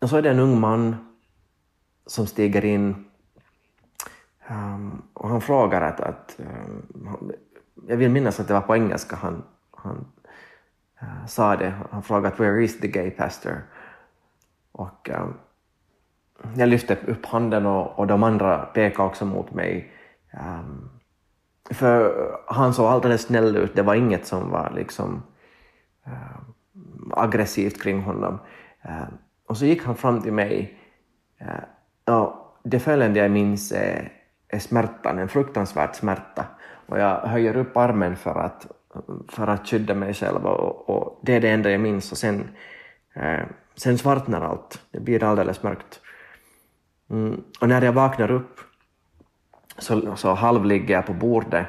Och 0.00 0.08
så 0.08 0.16
är 0.16 0.22
det 0.22 0.30
en 0.30 0.38
ung 0.38 0.60
man 0.60 0.96
som 2.06 2.26
stiger 2.26 2.64
in 2.64 3.04
um, 4.50 5.02
och 5.12 5.28
han 5.28 5.40
frågar 5.40 5.80
att, 5.82 6.00
att 6.00 6.36
um, 6.38 7.32
jag 7.88 7.96
vill 7.96 8.10
minnas 8.10 8.40
att 8.40 8.48
det 8.48 8.54
var 8.54 8.60
på 8.60 8.76
engelska 8.76 9.16
han, 9.16 9.42
han 9.70 10.04
uh, 11.02 11.26
sa 11.26 11.56
det, 11.56 11.72
han 11.90 12.02
frågade 12.02 12.36
“Where 12.36 12.64
is 12.64 12.80
the 12.80 12.88
gay 12.88 13.10
pastor?” 13.10 13.62
och 14.72 15.10
um, 15.10 15.34
jag 16.56 16.68
lyfte 16.68 16.96
upp 17.06 17.26
handen 17.26 17.66
och, 17.66 17.98
och 17.98 18.06
de 18.06 18.22
andra 18.22 18.58
pekade 18.58 19.08
också 19.08 19.24
mot 19.24 19.52
mig. 19.52 19.92
Um, 20.32 20.90
för 21.70 22.14
han 22.46 22.74
såg 22.74 22.86
alldeles 22.86 23.22
snäll 23.22 23.56
ut, 23.56 23.76
det 23.76 23.82
var 23.82 23.94
inget 23.94 24.26
som 24.26 24.50
var 24.50 24.72
liksom 24.74 25.22
uh, 26.06 26.42
aggressivt 27.10 27.82
kring 27.82 28.02
honom. 28.02 28.38
Uh, 28.84 29.08
och 29.48 29.56
så 29.56 29.64
gick 29.64 29.84
han 29.84 29.96
fram 29.96 30.22
till 30.22 30.32
mig 30.32 30.78
Uh, 32.08 32.34
det 32.62 32.78
följande 32.78 33.20
jag 33.20 33.30
minns 33.30 33.72
är, 33.72 34.12
är 34.48 34.58
smärtan, 34.58 35.18
en 35.18 35.28
fruktansvärd 35.28 35.94
smärta. 35.94 36.44
Och 36.86 36.98
jag 36.98 37.20
höjer 37.20 37.56
upp 37.56 37.76
armen 37.76 38.16
för 38.16 38.40
att, 38.40 38.66
för 39.28 39.46
att 39.46 39.68
skydda 39.68 39.94
mig 39.94 40.14
själv 40.14 40.46
och, 40.46 40.90
och 40.90 41.20
det 41.22 41.34
är 41.36 41.40
det 41.40 41.50
enda 41.50 41.70
jag 41.70 41.80
minns 41.80 42.12
och 42.12 42.18
sen, 42.18 42.50
eh, 43.14 43.46
sen 43.74 43.98
svartnar 43.98 44.40
allt. 44.40 44.82
Det 44.90 45.00
blir 45.00 45.24
alldeles 45.24 45.62
mörkt. 45.62 46.00
Mm. 47.10 47.44
Och 47.60 47.68
när 47.68 47.82
jag 47.82 47.92
vaknar 47.92 48.30
upp 48.30 48.60
så, 49.78 50.16
så 50.16 50.34
halvligger 50.34 50.94
jag 50.94 51.06
på 51.06 51.12
bordet 51.12 51.66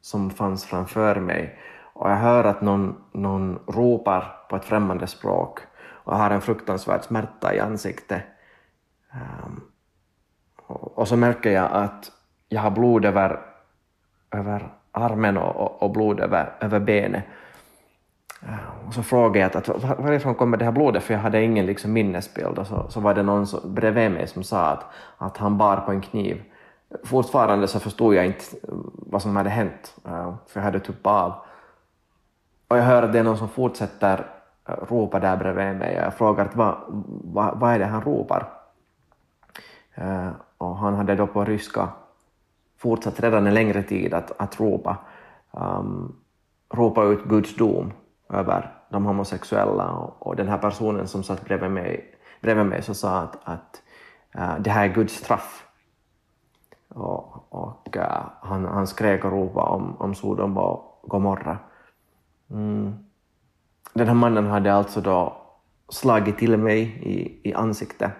som 0.00 0.30
fanns 0.30 0.64
framför 0.64 1.20
mig 1.20 1.58
och 1.94 2.10
jag 2.10 2.16
hör 2.16 2.44
att 2.44 2.60
någon, 2.60 2.96
någon 3.12 3.58
ropar 3.66 4.46
på 4.48 4.56
ett 4.56 4.64
främmande 4.64 5.06
språk 5.06 5.60
och 5.76 6.12
jag 6.12 6.18
har 6.18 6.30
en 6.30 6.40
fruktansvärd 6.40 7.04
smärta 7.04 7.54
i 7.54 7.60
ansiktet. 7.60 8.22
Um, 9.12 9.60
och, 10.66 10.98
och, 10.98 11.08
så 11.08 11.16
märker 11.16 11.50
jag 11.50 11.72
att 11.72 12.12
jag 12.48 12.60
har 12.60 12.70
blod 12.70 13.04
över, 13.04 13.40
över 14.30 14.72
armen 14.94 15.36
och, 15.36 15.56
och, 15.56 15.82
och 15.82 15.90
blod 15.90 16.20
över, 16.20 16.52
över 16.60 16.80
benet. 16.80 17.24
Eh, 18.42 18.86
och 18.86 18.94
så 18.94 19.02
frågade 19.02 19.38
jag 19.38 19.56
att, 19.56 19.68
att 19.68 19.98
varifrån 19.98 20.34
kommer 20.34 20.56
det 20.56 20.64
här 20.64 20.72
blodet, 20.72 21.02
för 21.02 21.14
jag 21.14 21.20
hade 21.20 21.42
ingen 21.42 21.66
liksom 21.66 21.92
minnesbild. 21.92 22.58
Och 22.58 22.66
så, 22.66 22.86
så 22.88 23.00
var 23.00 23.14
det 23.14 23.22
någon 23.22 23.46
så, 23.46 23.68
bredvid 23.68 24.10
mig 24.10 24.26
som 24.26 24.42
sa 24.42 24.66
att, 24.66 24.84
att 25.18 25.36
han 25.36 25.58
bar 25.58 25.76
på 25.76 25.92
en 25.92 26.00
kniv. 26.00 26.42
Fortfarande 27.04 27.68
så 27.68 27.80
förstod 27.80 28.14
jag 28.14 28.26
inte 28.26 28.44
vad 28.96 29.22
som 29.22 29.36
hade 29.36 29.50
hänt, 29.50 29.96
eh, 30.06 30.34
för 30.46 30.60
jag 30.60 30.64
hade 30.64 30.80
tuppat 30.80 31.22
av. 31.24 31.34
Och 32.68 32.78
jag 32.78 32.82
hör 32.82 33.02
att 33.02 33.12
det 33.12 33.18
är 33.18 33.24
någon 33.24 33.38
som 33.38 33.48
fortsätter 33.48 34.26
eh, 34.68 34.74
ropa 34.88 35.20
där 35.20 35.36
bredvid 35.36 35.76
mig. 35.76 35.94
Jag 35.94 36.14
frågar 36.14 36.50
vad, 36.54 36.76
vad, 37.24 37.58
vad 37.58 37.72
är 37.72 37.78
det 37.78 37.86
han 37.86 38.02
ropar? 38.02 38.48
Och 40.58 40.76
han 40.76 40.94
hade 40.94 41.14
då 41.14 41.26
på 41.26 41.44
ryska 41.44 41.88
fortsatt 42.84 43.20
redan 43.20 43.46
en 43.46 43.54
längre 43.54 43.82
tid 43.82 44.14
att, 44.14 44.40
att 44.40 44.60
ropa, 44.60 44.96
um, 45.50 46.16
ropa 46.74 47.04
ut 47.04 47.24
Guds 47.24 47.56
dom 47.56 47.92
över 48.28 48.72
de 48.90 49.04
homosexuella 49.04 49.90
och, 49.90 50.26
och 50.26 50.36
den 50.36 50.48
här 50.48 50.58
personen 50.58 51.08
som 51.08 51.22
satt 51.22 51.44
bredvid 51.44 51.70
mig, 51.70 52.14
bredvid 52.40 52.66
mig 52.66 52.82
så 52.82 52.94
sa 52.94 53.18
att, 53.18 53.38
att 53.44 53.82
uh, 54.38 54.60
det 54.60 54.70
här 54.70 54.88
är 54.88 54.94
Guds 54.94 55.14
straff. 55.14 55.66
Och, 56.88 57.52
och 57.52 57.96
uh, 57.96 58.26
han, 58.42 58.64
han 58.64 58.86
skrek 58.86 59.24
och 59.24 59.32
ropade 59.32 59.66
om, 59.66 59.96
om 59.98 60.14
Sodom 60.14 60.58
och 60.58 61.04
Gomorra. 61.08 61.58
Mm. 62.50 62.94
Den 63.94 64.06
här 64.06 64.14
mannen 64.14 64.46
hade 64.46 64.74
alltså 64.74 65.00
då 65.00 65.36
slagit 65.88 66.38
till 66.38 66.56
mig 66.56 66.80
i, 66.82 67.48
i 67.50 67.54
ansiktet 67.54 68.12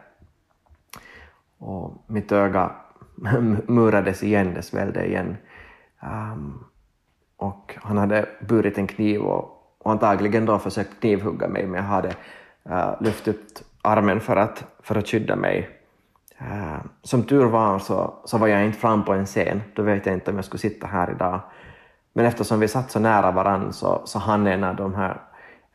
och 1.59 2.04
mitt 2.06 2.33
öga 2.33 2.84
murades 3.66 4.23
igen, 4.23 4.54
det 4.54 4.62
svällde 4.62 5.06
igen. 5.06 5.37
Um, 6.02 6.64
och 7.37 7.75
han 7.83 7.99
hade 7.99 8.28
burit 8.40 8.78
en 8.78 8.87
kniv 8.87 9.21
och, 9.21 9.76
och 9.78 9.92
antagligen 9.92 10.47
då 10.47 10.59
försökt 10.59 11.00
knivhugga 11.00 11.49
mig, 11.49 11.66
men 11.66 11.75
jag 11.75 11.88
hade 11.88 12.09
uh, 12.71 13.02
lyft 13.02 13.28
upp 13.28 13.44
armen 13.83 14.21
för 14.21 14.37
att, 14.37 14.64
för 14.83 14.99
att 14.99 15.09
skydda 15.09 15.37
mig. 15.37 15.68
Uh, 16.40 16.78
som 17.02 17.23
tur 17.23 17.44
var 17.44 17.78
så, 17.78 18.14
så 18.25 18.38
var 18.38 18.47
jag 18.47 18.64
inte 18.64 18.78
fram 18.78 19.04
på 19.04 19.12
en 19.12 19.26
scen, 19.26 19.62
då 19.75 19.83
vet 19.83 20.06
jag 20.06 20.14
inte 20.14 20.30
om 20.30 20.37
jag 20.37 20.44
skulle 20.44 20.61
sitta 20.61 20.87
här 20.87 21.11
idag. 21.11 21.40
Men 22.12 22.26
eftersom 22.26 22.61
vi 22.61 22.68
satt 22.68 22.90
så 22.90 23.00
nära 23.00 23.30
varandra 23.30 23.73
så, 23.73 24.02
så 24.04 24.18
han 24.18 24.47
en 24.47 24.64
av 24.64 24.76
de 24.76 24.94
här 24.94 25.21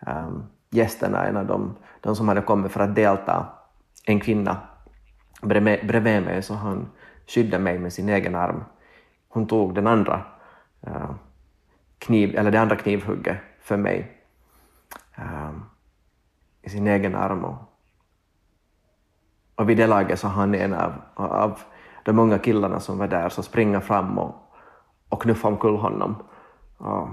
um, 0.07 0.43
gästerna, 0.69 1.27
en 1.27 1.37
av 1.37 1.45
de, 1.45 1.75
de 2.01 2.15
som 2.15 2.27
hade 2.27 2.41
kommit 2.41 2.71
för 2.71 2.79
att 2.79 2.95
delta, 2.95 3.45
en 4.05 4.19
kvinna 4.19 4.57
bredvid, 5.41 5.87
bredvid 5.87 6.23
mig 6.23 6.41
så 6.41 6.53
han 6.53 6.89
skydda 7.29 7.59
mig 7.59 7.79
med 7.79 7.93
sin 7.93 8.09
egen 8.09 8.35
arm. 8.35 8.63
Hon 9.29 9.47
tog 9.47 9.75
den 9.75 9.87
andra 9.87 10.21
uh, 10.87 11.11
kniv, 11.99 12.35
eller 12.37 12.51
det 12.51 12.61
andra 12.61 12.75
knivhugget 12.75 13.37
för 13.61 13.77
mig 13.77 14.17
uh, 15.19 15.51
i 16.61 16.69
sin 16.69 16.87
egen 16.87 17.15
arm. 17.15 17.45
Och, 17.45 17.57
och 19.55 19.69
vid 19.69 19.77
det 19.77 19.87
laget 19.87 20.19
så 20.19 20.27
han 20.27 20.55
en 20.55 20.73
av, 20.73 20.93
av 21.15 21.59
de 22.03 22.19
unga 22.19 22.37
killarna 22.39 22.79
som 22.79 22.97
var 22.97 23.07
där 23.07 23.29
så 23.29 23.43
springa 23.43 23.81
fram 23.81 24.19
och, 24.19 24.35
och 25.09 25.21
knuffa 25.21 25.47
omkull 25.47 25.75
honom. 25.75 26.15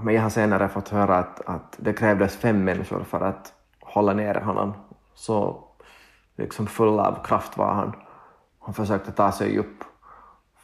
Men 0.03 0.15
jag 0.15 0.21
har 0.21 0.29
senare 0.29 0.69
fått 0.69 0.89
höra 0.89 1.17
att, 1.17 1.41
att 1.45 1.75
det 1.77 1.93
krävdes 1.93 2.37
fem 2.37 2.63
människor 2.63 3.03
för 3.03 3.21
att 3.21 3.53
hålla 3.81 4.13
nere 4.13 4.39
honom. 4.39 4.73
Så 5.13 5.63
liksom 6.37 6.67
full 6.67 6.99
av 6.99 7.23
kraft 7.23 7.57
var 7.57 7.73
han. 7.73 7.95
Han 8.59 8.73
försökte 8.73 9.11
ta 9.11 9.31
sig 9.31 9.57
upp, 9.57 9.83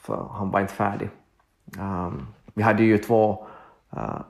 för 0.06 0.28
han 0.32 0.52
var 0.52 0.62
inte 0.62 0.74
färdig. 0.74 1.10
Um, 1.80 2.28
vi 2.54 2.64
hade 2.64 2.84
ju 2.84 2.98
två, 2.98 3.48
uh, 3.94 4.22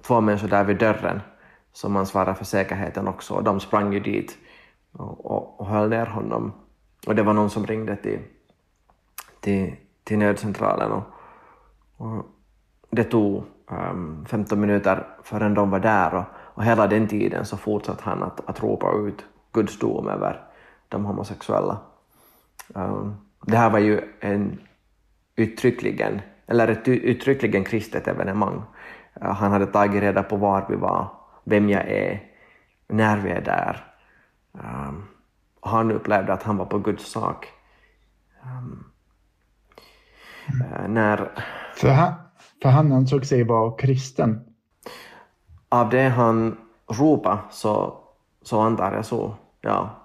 två 0.00 0.20
människor 0.20 0.48
där 0.48 0.64
vid 0.64 0.78
dörren 0.78 1.20
som 1.72 1.96
ansvarade 1.96 2.34
för 2.34 2.44
säkerheten 2.44 3.08
också, 3.08 3.34
och 3.34 3.44
de 3.44 3.60
sprang 3.60 3.92
ju 3.92 4.00
dit 4.00 4.38
och, 4.92 5.26
och, 5.26 5.60
och 5.60 5.66
höll 5.66 5.88
ner 5.88 6.06
honom. 6.06 6.52
Och 7.06 7.14
det 7.14 7.22
var 7.22 7.32
någon 7.32 7.50
som 7.50 7.66
ringde 7.66 7.96
till, 7.96 8.20
till, 9.40 9.76
till 10.04 10.18
nödcentralen 10.18 10.92
och, 10.92 11.02
och 11.96 12.24
det 12.90 13.04
tog 13.04 13.44
ehm, 13.70 13.90
um, 13.90 14.26
15 14.26 14.60
minuter 14.60 15.06
förrän 15.22 15.54
de 15.54 15.70
var 15.70 15.80
där 15.80 16.14
och, 16.14 16.24
och 16.34 16.64
hela 16.64 16.86
den 16.86 17.08
tiden 17.08 17.44
så 17.44 17.56
fortsatte 17.56 18.04
han 18.04 18.22
att, 18.22 18.48
att 18.48 18.62
ropa 18.62 18.92
ut 18.92 19.24
Guds 19.52 19.78
dom 19.78 20.08
över 20.08 20.40
de 20.88 21.04
homosexuella. 21.04 21.78
Um, 22.74 23.16
det 23.46 23.56
här 23.56 23.70
var 23.70 23.78
ju 23.78 24.00
en 24.20 24.60
uttryckligen, 25.36 26.20
eller 26.46 26.68
ett 26.68 26.88
uttryckligen 26.88 27.64
kristet 27.64 28.08
evenemang. 28.08 28.62
Uh, 29.22 29.30
han 29.30 29.52
hade 29.52 29.66
tagit 29.66 30.02
reda 30.02 30.22
på 30.22 30.36
var 30.36 30.66
vi 30.68 30.76
var, 30.76 31.08
vem 31.44 31.68
jag 31.68 31.88
är, 31.88 32.22
när 32.88 33.18
vi 33.18 33.30
är 33.30 33.40
där. 33.40 33.84
Um, 34.52 35.08
han 35.60 35.92
upplevde 35.92 36.32
att 36.32 36.42
han 36.42 36.56
var 36.56 36.66
på 36.66 36.78
Guds 36.78 37.10
sak. 37.12 37.48
Um, 38.42 38.84
uh, 40.48 40.88
när... 40.88 41.30
För 41.76 41.88
han, 41.88 42.12
för 42.62 42.68
han 42.68 42.92
ansåg 42.92 43.26
sig 43.26 43.44
vara 43.44 43.76
kristen? 43.76 44.40
Av 45.68 45.90
det 45.90 46.08
han 46.08 46.56
ropade 46.86 47.38
så, 47.50 47.98
så 48.42 48.60
antar 48.60 48.92
jag 48.92 49.04
så, 49.04 49.34
ja. 49.60 50.01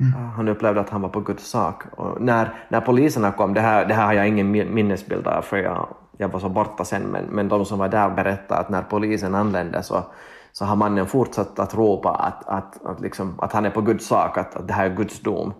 Mm. 0.00 0.12
Han 0.12 0.48
upplevde 0.48 0.80
att 0.80 0.90
han 0.90 1.02
var 1.02 1.08
på 1.08 1.20
Guds 1.20 1.50
sak. 1.50 1.82
Och 1.96 2.20
när, 2.20 2.54
när 2.68 2.80
poliserna 2.80 3.32
kom, 3.32 3.54
det 3.54 3.60
här, 3.60 3.84
det 3.86 3.94
här 3.94 4.06
har 4.06 4.12
jag 4.12 4.28
ingen 4.28 4.50
minnesbild 4.50 5.26
av 5.26 5.42
för 5.42 5.56
jag, 5.56 5.88
jag 6.16 6.28
var 6.28 6.40
så 6.40 6.48
borta 6.48 6.84
sen, 6.84 7.02
men, 7.02 7.24
men 7.24 7.48
de 7.48 7.64
som 7.64 7.78
var 7.78 7.88
där 7.88 8.10
berättade 8.10 8.60
att 8.60 8.68
när 8.68 8.82
polisen 8.82 9.34
anlände 9.34 9.82
så, 9.82 10.04
så 10.52 10.64
har 10.64 10.76
mannen 10.76 11.06
fortsatt 11.06 11.58
att 11.58 11.74
ropa 11.74 12.10
att, 12.10 12.48
att, 12.48 12.86
att, 12.86 13.00
liksom, 13.00 13.34
att 13.40 13.52
han 13.52 13.66
är 13.66 13.70
på 13.70 13.80
Guds 13.80 14.06
sak, 14.06 14.38
att, 14.38 14.54
att 14.54 14.68
det 14.68 14.74
här 14.74 14.90
är 14.90 14.94
Guds 14.94 15.20
dom. 15.20 15.52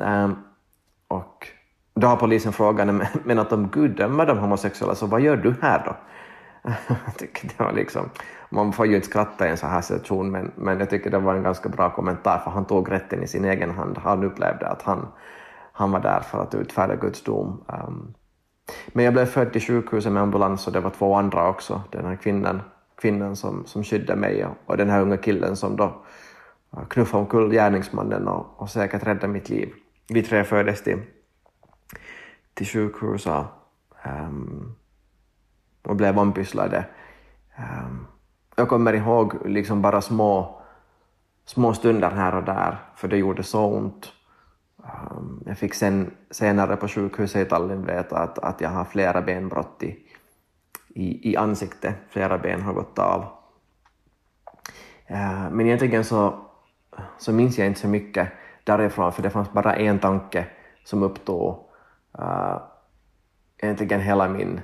Um, 0.00 0.36
och 1.08 1.48
då 1.94 2.06
har 2.06 2.16
polisen 2.16 2.52
frågat, 2.52 2.88
men 3.24 3.38
att 3.38 3.52
om 3.52 3.68
Gud 3.68 3.96
dömer 3.96 4.26
de 4.26 4.38
homosexuella, 4.38 4.94
så 4.94 5.06
vad 5.06 5.20
gör 5.20 5.36
du 5.36 5.54
här 5.62 5.82
då? 5.84 5.96
Jag 6.88 7.16
tycker 7.18 7.48
det 7.48 7.64
var 7.64 7.72
liksom, 7.72 8.10
man 8.50 8.72
får 8.72 8.86
ju 8.86 8.94
inte 8.94 9.06
skratta 9.06 9.46
i 9.46 9.50
en 9.50 9.56
sån 9.56 9.70
här 9.70 9.80
situation, 9.80 10.30
men, 10.30 10.52
men 10.56 10.78
jag 10.78 10.90
tycker 10.90 11.10
det 11.10 11.18
var 11.18 11.34
en 11.34 11.42
ganska 11.42 11.68
bra 11.68 11.90
kommentar, 11.90 12.38
för 12.38 12.50
han 12.50 12.64
tog 12.64 12.92
rätten 12.92 13.22
i 13.22 13.26
sin 13.26 13.44
egen 13.44 13.70
hand. 13.70 13.98
Han 13.98 14.24
upplevde 14.24 14.68
att 14.68 14.82
han, 14.82 15.08
han 15.72 15.92
var 15.92 16.00
där 16.00 16.20
för 16.20 16.42
att 16.42 16.54
utfärda 16.54 16.96
Guds 16.96 17.22
dom. 17.22 17.64
Um, 17.66 18.14
men 18.86 19.04
jag 19.04 19.14
blev 19.14 19.26
född 19.26 19.52
till 19.52 19.62
sjukhuset 19.62 20.12
med 20.12 20.22
ambulans 20.22 20.66
och 20.66 20.72
det 20.72 20.80
var 20.80 20.90
två 20.90 21.14
andra 21.14 21.48
också. 21.48 21.82
Den 21.90 22.04
här 22.04 22.16
kvinnan, 22.16 22.60
kvinnan 23.00 23.36
som, 23.36 23.66
som 23.66 23.84
skyddade 23.84 24.20
mig 24.20 24.46
och 24.66 24.76
den 24.76 24.90
här 24.90 25.00
unga 25.00 25.16
killen 25.16 25.56
som 25.56 25.76
då 25.76 26.04
eh, 26.76 26.86
knuffade 26.88 27.22
omkull 27.22 27.50
gärningsmannen 27.50 28.28
och, 28.28 28.62
och 28.62 28.70
säkert 28.70 29.06
räddade 29.06 29.28
mitt 29.28 29.48
liv. 29.48 29.72
Vi 30.08 30.22
tre 30.22 30.44
fördes 30.44 30.82
till 30.82 30.98
till 32.56 32.66
sjukhuset 32.66 33.44
um, 34.04 34.74
och 35.86 35.96
blev 35.96 36.18
ompysslade. 36.18 36.84
Um, 37.58 37.64
ehm, 37.64 38.06
jag 38.56 38.68
kommer 38.68 38.92
ihåg 38.92 39.46
liksom 39.46 39.82
bara 39.82 40.00
små, 40.00 40.60
små 41.44 41.74
stunder 41.74 42.10
här 42.10 42.34
och 42.34 42.44
där, 42.44 42.78
för 42.94 43.08
det 43.08 43.16
gjorde 43.16 43.42
så 43.42 43.64
ont. 43.66 44.12
Um, 44.76 45.42
jag 45.46 45.58
fick 45.58 45.74
sen, 45.74 46.10
senare 46.30 46.76
på 46.76 46.88
sjukhuset 46.88 47.46
i 47.46 47.50
Tallinn 47.50 47.86
veta 47.86 48.18
att, 48.18 48.38
att 48.38 48.60
jag 48.60 48.70
har 48.70 48.84
flera 48.84 49.22
benbrott 49.22 49.82
i, 49.82 49.98
i, 50.88 51.30
i 51.30 51.36
ansiktet, 51.36 51.94
flera 52.08 52.38
ben 52.38 52.62
har 52.62 52.72
gått 52.72 52.98
av. 52.98 53.20
Uh, 55.10 55.50
men 55.50 55.60
egentligen 55.66 56.04
så, 56.04 56.46
så 57.18 57.32
minns 57.32 57.58
jag 57.58 57.66
inte 57.66 57.80
så 57.80 57.88
mycket 57.88 58.28
därifrån, 58.64 59.12
för 59.12 59.22
det 59.22 59.30
fanns 59.30 59.52
bara 59.52 59.76
en 59.76 59.98
tanke 59.98 60.46
som 60.84 61.02
upptog 61.02 61.68
uh, 62.18 62.58
egentligen 63.58 64.00
hela 64.00 64.28
min 64.28 64.60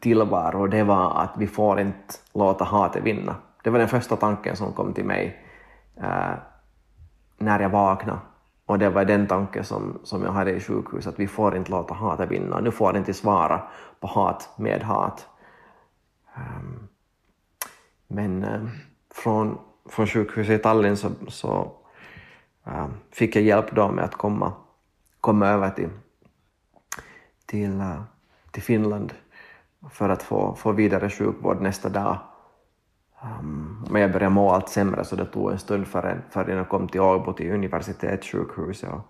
tillvaro 0.00 0.66
det 0.66 0.84
var 0.84 1.22
att 1.22 1.34
vi 1.38 1.46
får 1.46 1.80
inte 1.80 2.14
låta 2.34 2.64
hatet 2.64 3.02
vinna. 3.02 3.36
Det 3.62 3.70
var 3.70 3.78
den 3.78 3.88
första 3.88 4.16
tanken 4.16 4.56
som 4.56 4.72
kom 4.72 4.92
till 4.92 5.04
mig 5.04 5.44
eh, 5.96 6.34
när 7.38 7.60
jag 7.60 7.70
vaknade. 7.70 8.18
och 8.66 8.78
det 8.78 8.90
var 8.90 9.04
den 9.04 9.26
tanken 9.26 9.64
som, 9.64 9.98
som 10.04 10.22
jag 10.22 10.32
hade 10.32 10.50
i 10.50 10.60
sjukhuset, 10.60 11.12
att 11.12 11.20
vi 11.20 11.26
får 11.26 11.56
inte 11.56 11.70
låta 11.70 11.94
hatet 11.94 12.30
vinna. 12.30 12.60
Nu 12.60 12.70
får 12.70 12.96
inte 12.96 13.14
svara 13.14 13.62
på 14.00 14.06
hat 14.06 14.48
med 14.56 14.82
hat. 14.82 15.26
Um, 16.36 16.88
men 18.06 18.44
um, 18.44 18.70
från, 19.14 19.58
från 19.88 20.06
sjukhuset 20.06 20.60
i 20.60 20.62
Tallinn 20.62 20.96
så, 20.96 21.10
så 21.28 21.72
um, 22.64 22.94
fick 23.10 23.36
jag 23.36 23.44
hjälp 23.44 23.72
då 23.72 23.90
med 23.90 24.04
att 24.04 24.14
komma, 24.14 24.52
komma 25.20 25.46
över 25.46 25.70
till, 25.70 25.90
till, 27.46 27.70
uh, 27.70 28.02
till 28.50 28.62
Finland 28.62 29.12
för 29.90 30.08
att 30.08 30.22
få, 30.22 30.54
få 30.54 30.72
vidare 30.72 31.10
sjukvård 31.10 31.60
nästa 31.60 31.88
dag. 31.88 32.18
Um, 33.22 33.86
men 33.90 34.02
jag 34.02 34.12
började 34.12 34.34
må 34.34 34.50
allt 34.50 34.68
sämre 34.68 35.04
så 35.04 35.16
det 35.16 35.24
tog 35.24 35.50
en 35.52 35.58
stund 35.58 35.86
förrän, 35.86 36.22
förrän 36.30 36.56
jag 36.56 36.68
kom 36.68 36.88
till 36.88 37.00
Åbo 37.00 37.32
till 37.32 37.52
universitetssjukhuset. 37.52 38.90
Och, 38.90 39.00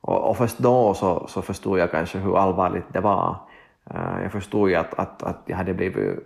och, 0.00 0.30
och 0.30 0.36
först 0.36 0.58
då 0.58 0.94
så, 0.94 1.26
så 1.26 1.42
förstod 1.42 1.78
jag 1.78 1.90
kanske 1.90 2.18
hur 2.18 2.38
allvarligt 2.38 2.92
det 2.92 3.00
var. 3.00 3.36
Uh, 3.94 4.22
jag 4.22 4.32
förstod 4.32 4.70
ju 4.70 4.74
att, 4.74 4.94
att, 4.94 5.22
att 5.22 5.42
jag 5.46 5.56
hade 5.56 5.74
blivit 5.74 6.18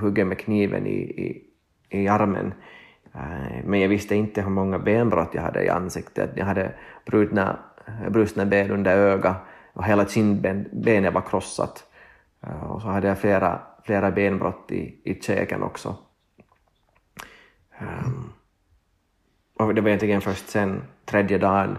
huggen 0.00 0.28
med 0.28 0.38
kniven 0.38 0.86
i, 0.86 0.98
i, 0.98 1.44
i 1.88 2.08
armen. 2.08 2.54
Uh, 3.14 3.64
men 3.64 3.80
jag 3.80 3.88
visste 3.88 4.14
inte 4.14 4.42
hur 4.42 4.50
många 4.50 4.78
benbrott 4.78 5.34
jag 5.34 5.42
hade 5.42 5.64
i 5.64 5.68
ansiktet. 5.68 6.30
Jag 6.34 6.46
hade 6.46 6.72
brutna, 7.06 7.58
brustna 8.10 8.44
ben 8.44 8.70
under 8.70 8.96
ögat 8.96 9.36
och 9.72 9.84
hela 9.84 10.06
kindbenet 10.06 11.14
var 11.14 11.20
krossat. 11.30 11.87
Eh, 12.40 12.62
och 12.62 12.82
så 12.82 12.88
hade 12.88 13.08
jag 13.08 13.18
flera, 13.18 13.60
flera 13.84 14.10
benbrott 14.10 14.72
i, 14.72 15.00
i 15.04 15.20
käken 15.22 15.62
också. 15.62 15.96
Um, 17.80 18.32
och 19.58 19.74
det 19.74 19.80
var 19.80 19.88
egentligen 19.88 20.20
först 20.20 20.48
sen 20.48 20.82
tredje 21.04 21.38
dagen 21.38 21.78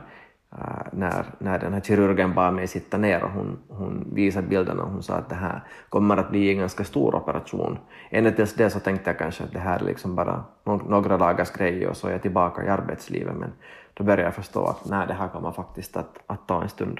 uh, 0.54 0.88
när, 0.92 1.26
när 1.40 1.60
den 1.60 1.74
här 1.74 1.82
kirurgen 1.82 2.34
bad 2.34 2.54
mig 2.54 2.68
sitta 2.68 2.98
ner 2.98 3.24
och 3.24 3.32
hon, 3.32 3.60
hon 3.68 4.08
visade 4.14 4.48
bilderna 4.48 4.84
och 4.84 4.92
hon 4.92 5.04
sa 5.04 5.14
att 5.14 5.30
det 5.30 5.36
här 5.36 5.64
kommer 5.90 6.18
att 6.18 6.30
bli 6.30 6.52
en 6.52 6.58
ganska 6.58 6.84
stor 6.84 7.16
operation. 7.16 7.78
Ända 8.10 8.32
tills 8.32 8.54
det 8.54 8.70
så 8.70 8.80
tänkte 8.80 9.10
jag 9.10 9.18
kanske 9.18 9.44
att 9.44 9.52
det 9.52 9.60
här 9.60 9.80
är 9.80 9.86
liksom 9.86 10.16
bara 10.16 10.44
några 10.66 11.18
dagars 11.18 11.52
grej 11.52 11.88
och 11.88 11.98
så 11.98 12.08
är 12.08 12.12
jag 12.12 12.22
tillbaka 12.22 12.66
i 12.66 12.70
arbetslivet 12.70 13.36
men 13.36 13.52
då 13.94 14.04
började 14.04 14.24
jag 14.24 14.36
förstå 14.36 14.66
att 14.66 14.86
nej, 14.86 15.08
det 15.08 15.14
här 15.14 15.28
kommer 15.28 15.52
faktiskt 15.52 15.98
att, 15.98 16.20
att 16.28 16.48
ta 16.48 16.64
en 16.64 16.70
stund. 16.70 17.00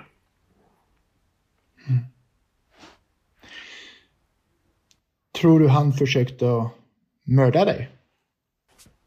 Mm. 1.88 2.04
Tror 5.42 5.60
du 5.60 5.68
han 5.68 5.94
försökte 5.94 6.70
mörda 7.24 7.66
dig? 7.66 7.90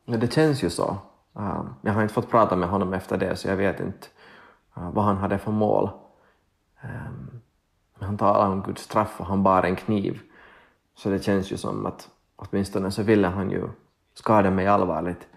Det 0.06 0.32
känns 0.32 0.64
ju 0.64 0.70
så. 0.70 0.96
Um, 1.32 1.74
jag 1.82 1.92
har 1.92 2.02
inte 2.02 2.14
fått 2.14 2.30
prata 2.30 2.56
med 2.56 2.68
honom 2.68 2.92
efter 2.92 3.18
det 3.18 3.36
så 3.36 3.48
jag 3.48 3.56
vet 3.56 3.80
inte 3.80 4.06
uh, 4.76 4.90
vad 4.90 5.04
han 5.04 5.16
hade 5.16 5.38
för 5.38 5.50
mål. 5.50 5.90
Um, 6.82 7.40
han 8.00 8.18
talade 8.18 8.52
om 8.52 8.62
Guds 8.62 8.82
straff 8.82 9.20
och 9.20 9.26
han 9.26 9.42
bar 9.42 9.62
en 9.62 9.76
kniv. 9.76 10.20
Så 10.94 11.10
det 11.10 11.24
känns 11.24 11.52
ju 11.52 11.56
som 11.56 11.86
att 11.86 12.08
åtminstone 12.36 12.90
så 12.90 13.02
ville 13.02 13.28
han 13.28 13.50
ju 13.50 13.68
skada 14.14 14.50
mig 14.50 14.66
allvarligt. 14.66 15.28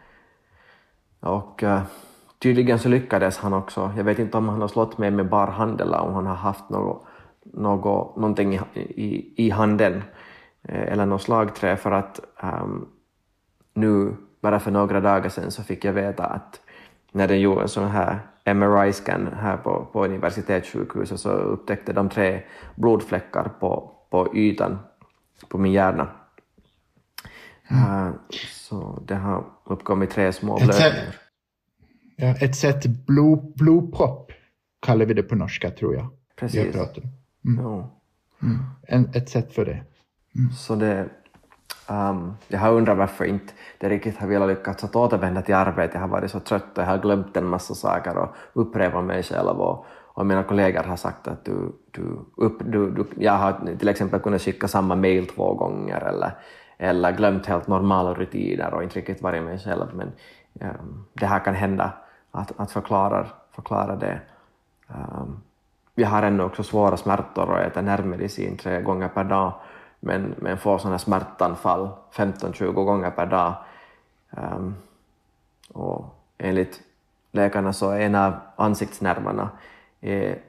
Och 1.19 1.63
uh, 1.63 1.81
tydligen 2.39 2.79
så 2.79 2.89
lyckades 2.89 3.37
han 3.37 3.53
också. 3.53 3.93
Jag 3.97 4.03
vet 4.03 4.19
inte 4.19 4.37
om 4.37 4.49
han 4.49 4.61
har 4.61 4.67
slått 4.67 4.97
mig 4.97 5.11
med 5.11 5.29
bar 5.29 5.47
hand 5.47 5.81
eller 5.81 5.99
om 5.99 6.13
han 6.13 6.25
har 6.25 6.35
haft 6.35 6.69
något, 6.69 7.05
något, 7.43 8.15
någonting 8.15 8.53
i, 8.53 8.59
i, 8.79 9.33
i 9.45 9.49
handen 9.49 10.03
eller 10.67 11.05
något 11.05 11.21
slagträ 11.21 11.77
för 11.77 11.91
att 11.91 12.19
um, 12.43 12.87
nu 13.73 14.15
bara 14.41 14.59
för 14.59 14.71
några 14.71 14.99
dagar 14.99 15.29
sedan 15.29 15.51
så 15.51 15.63
fick 15.63 15.85
jag 15.85 15.93
veta 15.93 16.25
att 16.25 16.61
när 17.11 17.27
de 17.27 17.37
gjorde 17.37 17.61
en 17.61 17.69
sån 17.69 17.87
här 17.87 18.19
MRI-scan 18.45 19.35
här 19.35 19.57
på, 19.57 19.87
på 19.91 20.05
universitetssjukhuset 20.05 21.19
så 21.19 21.29
upptäckte 21.29 21.93
de 21.93 22.09
tre 22.09 22.41
blodfläckar 22.75 23.51
på, 23.59 23.91
på 24.09 24.35
ytan 24.35 24.79
på 25.49 25.57
min 25.57 25.71
hjärna. 25.71 26.07
Mm. 27.67 28.07
Uh, 28.07 28.13
så 28.51 29.03
det 29.07 29.15
har 29.15 29.43
uppkommit 29.63 30.09
tre 30.09 30.33
små 30.33 30.55
blödningar. 30.55 31.15
Ja, 32.15 32.35
ett 32.41 32.55
sätt 32.55 32.85
blod, 32.85 33.53
blodpropp 33.55 34.31
kallar 34.81 35.05
vi 35.05 35.13
det 35.13 35.23
på 35.23 35.35
norska 35.35 35.71
tror 35.71 35.95
jag. 35.95 36.07
Precis. 36.35 36.75
Mm. 36.75 37.63
Ja. 37.63 37.89
Mm. 38.43 38.57
En, 38.87 39.09
ett 39.13 39.29
sätt 39.29 39.53
för 39.53 39.65
det. 39.65 39.83
Mm. 40.35 40.51
Så 40.51 40.75
det, 40.75 40.91
ehm, 40.91 41.09
Um, 41.89 42.37
jag 42.47 42.59
har 42.59 42.71
undrat 42.71 42.97
varför 42.97 43.25
inte 43.25 43.53
det 43.77 43.89
riktigt 43.89 44.17
har 44.17 44.27
velat 44.27 44.47
lyckas 44.47 44.83
att 44.83 44.95
återvända 44.95 45.41
till 45.41 45.55
arbetet. 45.55 45.93
Jag 45.93 46.01
har 46.01 46.07
varit 46.07 46.31
så 46.31 46.39
trött 46.39 46.77
och 46.77 46.83
jag 46.83 46.87
har 46.87 46.97
glömt 46.97 47.37
en 47.37 47.45
massa 47.45 47.75
saker 47.75 48.17
och 48.17 48.35
upprepat 48.53 49.03
mig 49.03 49.23
själv 49.23 49.61
och, 49.61 49.85
och 50.13 50.25
mina 50.25 50.43
kollegor 50.43 50.83
har 50.83 50.95
sagt 50.95 51.27
att 51.27 51.45
du, 51.45 51.71
du, 51.91 52.19
upp, 52.35 52.57
du, 52.65 52.91
du, 52.91 53.05
jag 53.17 53.33
har 53.33 53.75
till 53.79 53.87
exempel 53.87 54.19
kunnat 54.19 54.41
skicka 54.41 54.67
samma 54.67 54.95
mail 54.95 55.27
två 55.27 55.53
gånger 55.53 56.01
eller, 56.01 56.31
eller 56.77 57.11
glömt 57.11 57.45
helt 57.45 57.67
normala 57.67 58.13
rutiner 58.13 58.73
och 58.73 58.83
inte 58.83 58.99
riktigt 58.99 59.21
varit 59.21 59.43
mig 59.43 59.59
själv 59.59 59.85
men 59.93 60.11
um, 60.53 61.05
det 61.13 61.25
här 61.25 61.39
kan 61.39 61.55
hända 61.55 61.93
att, 62.31 62.59
att 62.59 62.71
förklara, 62.71 63.27
förklara 63.51 63.95
det. 63.95 64.19
Um, 64.87 65.41
jag 65.95 66.07
har 66.07 66.23
ännu 66.23 66.43
också 66.43 66.63
svåra 66.63 66.97
smärtor 66.97 67.49
och 67.49 67.59
äter 67.59 67.81
nervmedicin 67.81 68.57
tre 68.57 68.81
gånger 68.81 69.07
per 69.07 69.23
dag 69.23 69.53
men, 70.05 70.35
men 70.37 70.57
får 70.57 70.77
sådana 70.77 70.99
smärtanfall 70.99 71.89
15-20 72.13 72.71
gånger 72.71 73.11
per 73.11 73.25
dag. 73.25 73.53
Um, 74.29 74.75
och 75.73 76.05
enligt 76.37 76.81
läkarna 77.31 77.73
så 77.73 77.89
är 77.89 77.99
en 77.99 78.15
av 78.15 78.33
ansiktsnerverna 78.55 79.49
är 80.01 80.39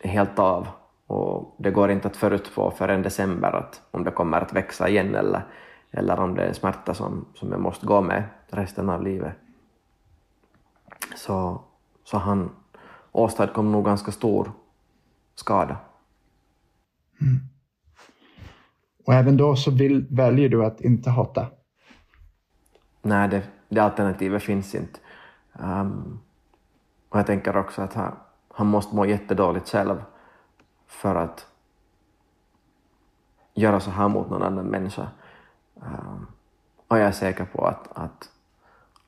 helt 0.00 0.38
av 0.38 0.68
och 1.06 1.54
det 1.58 1.70
går 1.70 1.90
inte 1.90 2.08
att 2.08 2.16
förutspå 2.16 2.70
förrän 2.70 3.02
december 3.02 3.52
att 3.52 3.82
om 3.90 4.04
det 4.04 4.10
kommer 4.10 4.40
att 4.40 4.52
växa 4.52 4.88
igen 4.88 5.14
eller, 5.14 5.46
eller 5.90 6.20
om 6.20 6.34
det 6.34 6.42
är 6.42 6.52
smärta 6.52 6.94
som, 6.94 7.24
som 7.34 7.52
jag 7.52 7.60
måste 7.60 7.86
gå 7.86 8.00
med 8.00 8.24
resten 8.48 8.90
av 8.90 9.02
livet. 9.02 9.32
Så, 11.16 11.60
så 12.04 12.18
han 12.18 12.50
åstadkom 13.12 13.72
nog 13.72 13.84
ganska 13.84 14.12
stor 14.12 14.52
skada. 15.34 15.76
Mm. 17.20 17.40
Och 19.08 19.14
även 19.14 19.36
då 19.36 19.56
så 19.56 19.70
vill, 19.70 20.06
väljer 20.10 20.48
du 20.48 20.64
att 20.64 20.80
inte 20.80 21.10
hata. 21.10 21.46
Nej, 23.02 23.28
det, 23.28 23.42
det 23.68 23.80
alternativet 23.80 24.42
finns 24.42 24.74
inte. 24.74 25.00
Um, 25.52 26.20
och 27.08 27.18
jag 27.18 27.26
tänker 27.26 27.56
också 27.56 27.82
att 27.82 27.94
han, 27.94 28.16
han 28.54 28.66
måste 28.66 28.96
må 28.96 29.06
jättedåligt 29.06 29.68
själv 29.68 30.02
för 30.86 31.14
att 31.14 31.46
göra 33.54 33.80
så 33.80 33.90
här 33.90 34.08
mot 34.08 34.30
någon 34.30 34.42
annan 34.42 34.66
människa. 34.66 35.08
Um, 35.74 36.26
och 36.88 36.98
jag 36.98 37.06
är 37.06 37.12
säker 37.12 37.44
på 37.44 37.66
att, 37.66 37.88
att, 37.92 38.28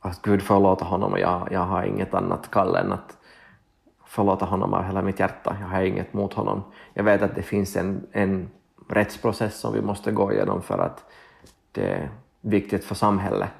att 0.01 0.23
Gud 0.23 0.43
förlåter 0.43 0.85
honom 0.85 1.13
och 1.13 1.21
jag, 1.21 1.49
jag 1.51 1.61
har 1.61 1.85
inget 1.85 2.15
annat 2.15 2.51
kall 2.51 2.77
än 2.77 2.93
att 2.93 3.17
förlåta 4.07 4.45
honom 4.45 4.75
av 4.75 4.83
hela 4.83 5.03
mitt 5.03 5.21
hjärta. 5.21 5.57
Jag 5.61 5.69
har 5.69 5.83
inget 5.83 6.13
mot 6.13 6.35
honom. 6.35 6.63
Jag 6.95 7.05
vet 7.05 7.23
att 7.23 7.35
det 7.35 7.43
finns 7.43 7.77
en, 7.77 8.07
en 8.13 8.51
rättsprocess 8.91 9.61
som 9.61 9.73
vi 9.75 9.83
måste 9.83 10.13
gå 10.13 10.33
igenom 10.33 10.63
för 10.63 10.79
att 10.79 11.05
det 11.73 11.93
är 11.93 12.11
viktigt 12.41 12.85
för 12.85 12.95
samhället. 12.95 13.51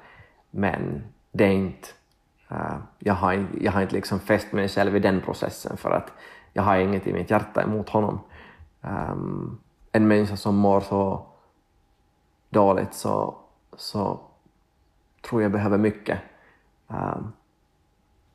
Men 0.51 1.03
det 1.31 1.45
är 1.45 1.51
inte, 1.51 1.87
uh, 2.51 2.77
jag, 2.99 3.13
har, 3.13 3.47
jag 3.61 3.71
har 3.71 3.81
inte 3.81 3.95
liksom 3.95 4.19
fäst 4.19 4.51
mig 4.51 4.67
själv 4.67 4.95
i 4.95 4.99
den 4.99 5.21
processen 5.21 5.77
för 5.77 5.91
att 5.91 6.11
jag 6.53 6.63
har 6.63 6.77
inget 6.77 7.07
i 7.07 7.13
mitt 7.13 7.29
hjärta 7.29 7.63
emot 7.63 7.89
honom. 7.89 8.19
Um, 8.81 9.59
en 9.91 10.07
människa 10.07 10.37
som 10.37 10.55
mår 10.55 10.79
så 10.79 11.25
dåligt 12.49 12.93
så, 12.93 13.35
så 13.77 14.19
tror 15.21 15.41
jag 15.41 15.51
behöver 15.51 15.77
mycket 15.77 16.19
um, 16.87 17.33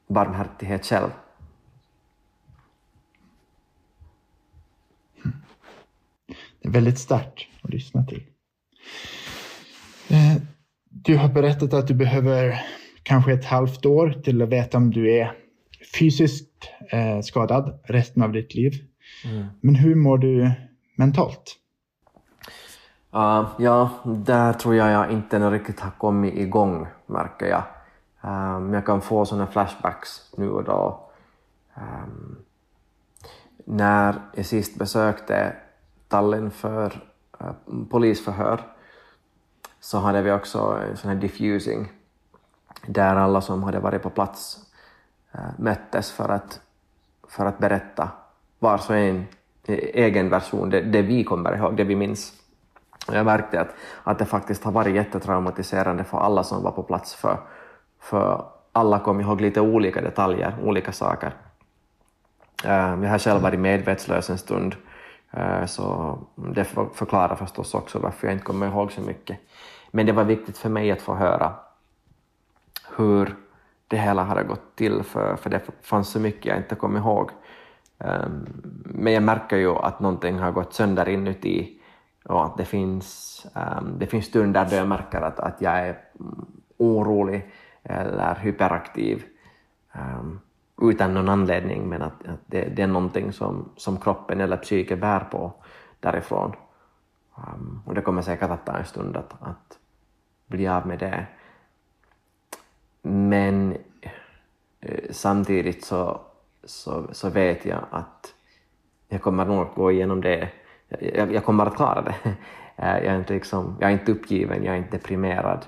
barmhärtighet 0.07 0.87
själv. 0.87 1.11
Väldigt 6.70 6.98
starkt 6.98 7.46
att 7.62 7.70
lyssna 7.70 8.05
till. 8.05 8.22
Eh, 10.09 10.42
du 10.90 11.16
har 11.16 11.29
berättat 11.29 11.72
att 11.72 11.88
du 11.88 11.94
behöver 11.94 12.61
kanske 13.02 13.33
ett 13.33 13.44
halvt 13.44 13.87
år 13.87 14.11
till 14.24 14.42
att 14.42 14.48
veta 14.48 14.76
om 14.76 14.90
du 14.90 15.12
är 15.12 15.33
fysiskt 15.98 16.70
eh, 16.90 17.20
skadad 17.20 17.81
resten 17.85 18.22
av 18.22 18.33
ditt 18.33 18.55
liv. 18.55 18.72
Mm. 19.24 19.46
Men 19.61 19.74
hur 19.74 19.94
mår 19.94 20.18
du 20.18 20.50
mentalt? 20.96 21.57
Uh, 23.14 23.48
ja, 23.59 23.90
där 24.05 24.52
tror 24.52 24.74
jag 24.74 24.90
jag 24.90 25.12
inte 25.12 25.50
riktigt 25.50 25.81
har 25.81 25.90
kommit 25.90 26.35
igång, 26.35 26.87
märker 27.07 27.46
jag. 27.46 27.62
Um, 28.20 28.74
jag 28.74 28.87
kan 28.87 29.00
få 29.00 29.24
sådana 29.24 29.46
flashbacks 29.46 30.33
nu 30.37 30.50
och 30.50 30.64
då. 30.64 31.11
Um, 31.74 32.38
när 33.64 34.14
jag 34.35 34.46
sist 34.46 34.79
besökte 34.79 35.57
Tallinn 36.09 36.51
för 36.51 37.03
äh, 37.40 37.53
polisförhör 37.90 38.61
så 39.81 39.99
hade 39.99 40.23
vi 40.23 40.33
också 40.33 40.79
en 40.90 40.97
sån 40.97 41.11
här 41.11 41.16
diffusing 41.16 41.92
där 42.87 43.16
alla 43.16 43.40
som 43.40 43.62
hade 43.62 43.79
varit 43.79 44.03
på 44.03 44.11
plats 44.11 44.59
äh, 45.33 45.40
möttes 45.59 46.12
för 46.12 46.29
att 46.29 46.61
för 47.29 47.47
att 47.47 47.59
berätta 47.59 48.09
vars 48.59 48.90
och 48.90 48.97
en 48.97 49.27
e-, 49.66 50.05
egen 50.05 50.29
version, 50.29 50.71
det, 50.71 50.81
det 50.81 51.03
vi 51.03 51.25
kommer 51.25 51.57
ihåg, 51.57 51.77
det 51.77 51.85
vi 51.85 51.97
minns. 51.97 52.33
Jag 53.12 53.25
märkte 53.25 53.61
att, 53.61 53.75
att 54.05 54.19
det 54.19 54.25
faktiskt 54.25 54.64
har 54.64 54.73
varit 54.73 54.95
jättetraumatiserande 54.95 56.05
för 56.05 56.19
alla 56.19 56.42
som 56.42 56.62
var 56.62 56.71
på 56.71 56.83
plats, 56.83 57.14
för, 57.14 57.38
för 58.01 58.45
alla 58.73 58.99
kom 58.99 59.21
ihåg 59.21 59.40
lite 59.40 59.61
olika 59.61 60.01
detaljer, 60.01 60.57
olika 60.62 60.92
saker. 60.92 61.33
Uh, 62.64 63.05
jag 63.05 63.11
har 63.11 63.19
själv 63.19 63.42
varit 63.42 63.61
medvetslös 63.61 64.31
en 64.31 64.38
stund, 64.38 64.75
uh, 64.75 64.81
Eh, 65.37 65.66
så 65.66 66.18
det 66.35 66.64
förklarar 66.94 67.35
förstås 67.35 67.75
också 67.75 67.99
varför 67.99 68.27
jag 68.27 68.35
inte 68.35 68.44
kommer 68.44 68.66
ihåg 68.66 68.92
så 68.92 69.01
mycket. 69.01 69.38
Men 69.90 70.07
det 70.07 70.12
var 70.12 70.25
viktigt 70.25 70.59
för 70.59 70.68
mig 70.68 70.90
att 70.90 71.03
få 71.03 71.14
höra 71.14 71.55
hur 72.96 73.37
det 73.88 73.96
hela 73.96 74.25
hade 74.25 74.42
gått 74.42 74.77
till, 74.77 75.03
för, 75.03 75.37
för 75.37 75.51
det 75.51 75.61
fanns 75.83 76.09
så 76.09 76.20
mycket 76.20 76.44
jag 76.44 76.57
inte 76.57 76.75
kom 76.75 76.96
ihåg. 76.96 77.31
Ehm, 77.99 78.46
men 78.85 79.12
jag 79.12 79.22
märker 79.22 79.57
ju 79.57 79.70
att 79.77 80.01
någonting 80.01 80.38
har 80.38 80.53
gått 80.53 80.75
sönder 80.75 81.09
inuti 81.09 81.79
och 82.25 82.44
att 82.44 82.57
det 82.57 82.64
finns, 82.64 83.46
ehm, 83.55 83.99
det 83.99 84.07
finns 84.07 84.27
stunder 84.27 84.66
då 84.70 84.77
jag 84.77 84.88
märker 84.88 85.20
att, 85.20 85.40
att 85.40 85.61
jag 85.61 85.79
är 85.79 85.99
mm, 86.20 86.46
orolig 86.77 87.51
eller 87.83 88.35
hyperaktiv 88.35 89.25
um, 89.94 90.40
utan 90.83 91.15
någon 91.15 91.29
anledning, 91.29 91.89
men 91.89 92.03
att, 92.03 92.27
att 92.27 92.41
det, 92.47 92.65
det, 92.65 92.83
är 92.83 92.87
någonting 92.87 93.33
som, 93.33 93.69
som 93.77 94.01
kroppen 94.01 94.41
eller 94.41 94.57
psyket 94.57 95.01
bär 95.01 95.21
på 95.21 95.53
därifrån. 96.01 96.53
Um, 97.35 97.83
och 97.87 97.95
det 97.95 98.01
kommer 98.01 98.23
säkert 98.23 98.51
att 98.51 98.67
ta 98.67 98.77
en 98.77 98.85
stund 98.85 99.17
att, 99.17 99.35
att 99.41 99.79
bli 100.47 100.69
av 100.69 100.87
med 100.87 100.99
det. 100.99 101.27
Men 103.03 103.77
eh, 104.81 105.05
samtidigt 105.11 105.85
så, 105.85 106.21
så, 106.65 107.07
så 107.12 107.31
vet 107.31 107.65
jag 107.65 107.85
att 107.91 108.35
jag 109.09 109.23
kommer 109.23 109.45
nog 109.45 109.62
att 109.62 109.75
gå 109.75 109.93
igenom 109.93 110.21
det. 110.21 110.49
Jag, 110.89 111.33
jag 111.33 111.45
kommer 111.45 111.67
att 111.67 111.77
klara 111.77 112.03
det. 112.03 112.15
Eh, 112.79 112.97
jag 112.97 113.15
är, 113.15 113.19
inte 113.19 113.35
liksom, 113.35 113.77
jag 113.81 113.91
är 113.91 113.93
inte 113.93 114.12
uppgiven, 114.12 114.65
jag 114.65 114.75
är 114.75 114.79
inte 114.79 114.97
deprimerad. 114.97 115.67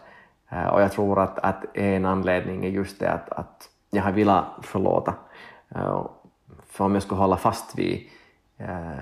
Eh, 0.48 0.66
och 0.66 0.82
jag 0.82 0.92
tror 0.92 1.20
att, 1.20 1.38
att 1.38 1.76
en 1.76 2.04
anledning 2.04 2.64
är 2.64 2.68
just 2.68 3.00
det 3.00 3.12
att, 3.12 3.28
att 3.28 3.70
jag 3.90 4.02
har 4.02 4.12
velat 4.12 4.46
förlåta. 4.62 5.14
Eh, 5.68 6.06
för 6.66 6.84
om 6.84 6.94
jag 6.94 7.02
skulle 7.02 7.20
hålla 7.20 7.36
fast 7.36 7.78
vid 7.78 8.08
eh, 8.56 8.98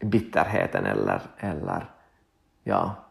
bitterheten 0.00 0.86
eller, 0.86 1.22
eller 1.38 1.90
ja, 2.62 3.08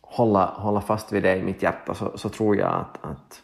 hålla, 0.00 0.46
hålla 0.46 0.80
fast 0.80 1.12
vid 1.12 1.22
det 1.22 1.36
i 1.36 1.42
mitt 1.42 1.62
hjärta 1.62 1.94
så, 1.94 2.18
så 2.18 2.28
tror 2.28 2.56
jag 2.56 2.74
att, 2.74 3.04
att 3.04 3.42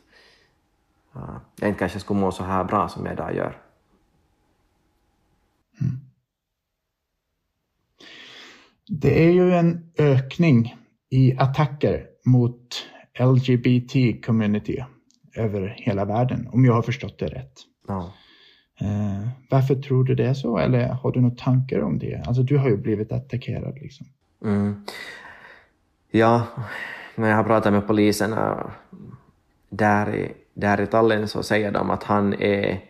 uh, 1.16 1.36
jag 1.56 1.68
inte 1.68 1.78
kanske 1.78 2.00
skulle 2.00 2.20
må 2.20 2.32
så 2.32 2.44
här 2.44 2.64
bra 2.64 2.88
som 2.88 3.06
jag 3.06 3.12
idag 3.12 3.34
gör. 3.34 3.62
Mm. 5.80 6.00
Det 8.88 9.24
är 9.26 9.30
ju 9.30 9.54
en 9.54 9.92
ökning 9.98 10.76
i 11.10 11.38
attacker 11.38 12.06
mot 12.24 12.86
LGBT-community 13.18 14.84
över 15.38 15.74
hela 15.78 16.04
världen, 16.04 16.48
om 16.52 16.64
jag 16.64 16.72
har 16.72 16.82
förstått 16.82 17.18
det 17.18 17.26
rätt. 17.26 17.52
Ja. 17.88 18.12
Uh, 18.82 19.28
varför 19.50 19.74
tror 19.74 20.04
du 20.04 20.14
det 20.14 20.26
är 20.26 20.34
så? 20.34 20.58
Eller 20.58 20.88
har 20.88 21.12
du 21.12 21.20
några 21.20 21.36
tankar 21.36 21.80
om 21.80 21.98
det? 21.98 22.22
Alltså, 22.26 22.42
du 22.42 22.58
har 22.58 22.68
ju 22.68 22.76
blivit 22.76 23.12
attackerad. 23.12 23.78
Liksom. 23.78 24.06
Mm. 24.44 24.84
Ja, 26.10 26.42
när 27.14 27.28
jag 27.28 27.36
har 27.36 27.44
pratat 27.44 27.72
med 27.72 27.86
polisen 27.86 28.34
där 29.70 30.14
i, 30.14 30.32
där 30.54 30.80
i 30.80 30.86
Tallinn 30.86 31.28
så 31.28 31.42
säger 31.42 31.72
de 31.72 31.90
att 31.90 32.02
han 32.02 32.34
är 32.34 32.80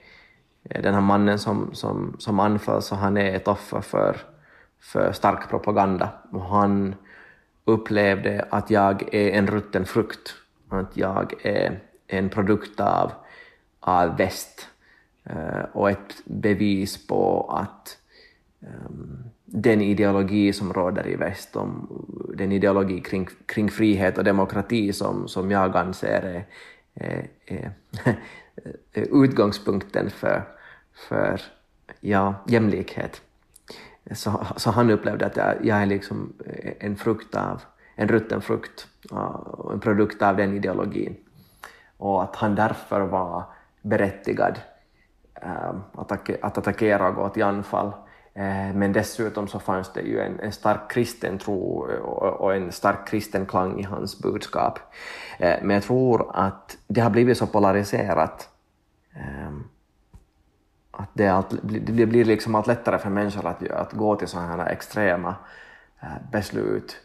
den 0.63 0.95
här 0.95 1.01
mannen 1.01 1.39
som, 1.39 1.71
som, 1.73 2.17
som 2.19 2.41
anfalls 2.41 2.93
och 2.93 2.99
han 2.99 3.17
är 3.17 3.35
ett 3.35 3.49
offer 3.49 3.81
för, 3.81 4.17
för 4.81 5.13
stark 5.13 5.51
propaganda. 5.51 6.11
Och 6.33 6.43
han 6.43 6.95
upplevde 7.65 8.47
att 8.51 8.71
jag 8.71 9.15
är 9.15 9.31
en 9.31 9.47
rutten 9.47 9.85
frukt, 9.85 10.35
att 10.69 10.97
jag 10.97 11.47
är 11.47 11.81
en 12.09 12.29
produkt 12.29 12.81
av, 12.81 13.13
av 13.81 14.17
väst 14.17 14.69
eh, 15.25 15.65
och 15.73 15.91
ett 15.91 16.15
bevis 16.25 17.07
på 17.07 17.51
att 17.51 17.99
um, 18.61 19.31
den 19.45 19.83
ideologi 19.83 20.53
som 20.53 20.73
råder 20.73 21.09
i 21.09 21.17
väst, 21.17 21.57
om 21.57 21.89
den 22.35 22.53
ideologi 22.53 23.01
kring, 23.01 23.29
kring 23.47 23.71
frihet 23.71 24.19
och 24.19 24.25
demokrati 24.25 24.93
som, 24.93 25.29
som 25.29 25.51
jag 25.51 25.77
anser 25.77 26.23
är, 26.23 26.47
är, 26.95 27.29
är 27.47 27.73
utgångspunkten 29.25 30.11
för, 30.11 30.43
för 31.09 31.41
ja, 32.01 32.35
jämlikhet. 32.47 33.23
Så, 34.13 34.47
så 34.57 34.71
han 34.71 34.91
upplevde 34.91 35.27
att 35.27 35.37
jag, 35.37 35.67
jag 35.67 35.83
är 35.83 35.87
liksom 35.87 36.33
en 36.81 36.97
frukt 36.97 37.35
av, 37.35 37.63
en 37.95 38.09
rutten 38.09 38.43
frukt, 38.43 38.87
en 39.73 39.81
produkt 39.81 40.23
av 40.23 40.37
den 40.37 40.57
ideologin. 40.57 41.17
Och 41.99 42.23
att 42.23 42.37
han 42.37 42.55
därför 42.55 43.01
var 43.01 43.45
berättigad 43.83 44.61
eh, 45.43 45.75
att, 45.95 46.13
attackera 46.43 47.09
och 47.09 47.15
gå 47.15 47.29
till 47.29 47.43
anfall 47.43 47.93
eh, 48.35 48.75
men 48.75 48.93
dessutom 48.93 49.49
så 49.49 49.59
fanns 49.59 49.93
det 49.93 50.01
ju 50.01 50.21
en, 50.21 50.41
en 50.41 50.53
stark 50.53 50.91
kristen 50.91 51.39
tro 51.39 51.91
eh, 51.91 51.99
och, 51.99 52.55
en 52.55 52.73
stark 52.73 53.09
kristen 53.09 53.47
klang 53.47 53.81
i 53.81 53.83
hans 53.83 54.19
budskap. 54.19 54.79
Men 55.39 55.71
jag 55.71 55.83
tror 55.83 56.31
att 56.35 56.77
det 56.87 57.01
har 57.01 57.11
blivit 57.11 57.39
så 57.39 57.47
polariserat 57.47 58.49
att 60.91 61.09
det, 61.13 61.29
allt, 61.29 61.55
det 61.63 62.07
blir 62.07 62.25
liksom 62.25 62.55
allt 62.55 62.67
lättare 62.67 62.99
för 62.99 63.11
människor 63.11 63.47
att, 63.47 63.71
att 63.71 63.93
gå 63.93 64.17
till 64.17 64.29
sådana 64.29 64.49
här 64.49 64.73
extrema 64.73 65.35
beslut. 66.33 66.97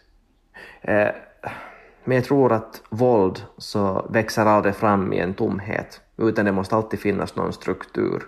Men 2.03 2.15
jag 2.15 2.25
tror 2.25 2.51
att 2.51 2.81
våld 2.89 3.43
så 3.57 4.07
växer 4.09 4.45
aldrig 4.45 4.75
fram 4.75 5.13
i 5.13 5.19
en 5.19 5.33
tomhet, 5.33 6.01
utan 6.17 6.45
det 6.45 6.51
måste 6.51 6.75
alltid 6.75 6.99
finnas 6.99 7.35
någon 7.35 7.53
struktur 7.53 8.23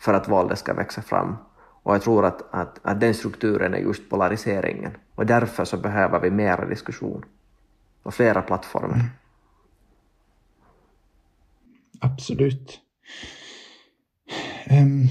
för 0.00 0.14
att 0.14 0.28
våldet 0.28 0.58
ska 0.58 0.74
växa 0.74 1.02
fram. 1.02 1.36
Och 1.82 1.94
jag 1.94 2.02
tror 2.02 2.24
att, 2.24 2.54
att, 2.54 2.80
att 2.82 3.00
den 3.00 3.14
strukturen 3.14 3.74
är 3.74 3.78
just 3.78 4.10
polariseringen. 4.10 4.92
Och 5.14 5.26
därför 5.26 5.64
så 5.64 5.76
behöver 5.76 6.20
vi 6.20 6.30
mera 6.30 6.66
diskussion 6.66 7.24
och 8.02 8.14
flera 8.14 8.42
plattformar. 8.42 8.94
Mm. 8.94 9.06
Absolut. 12.00 12.80
Um, 14.70 15.08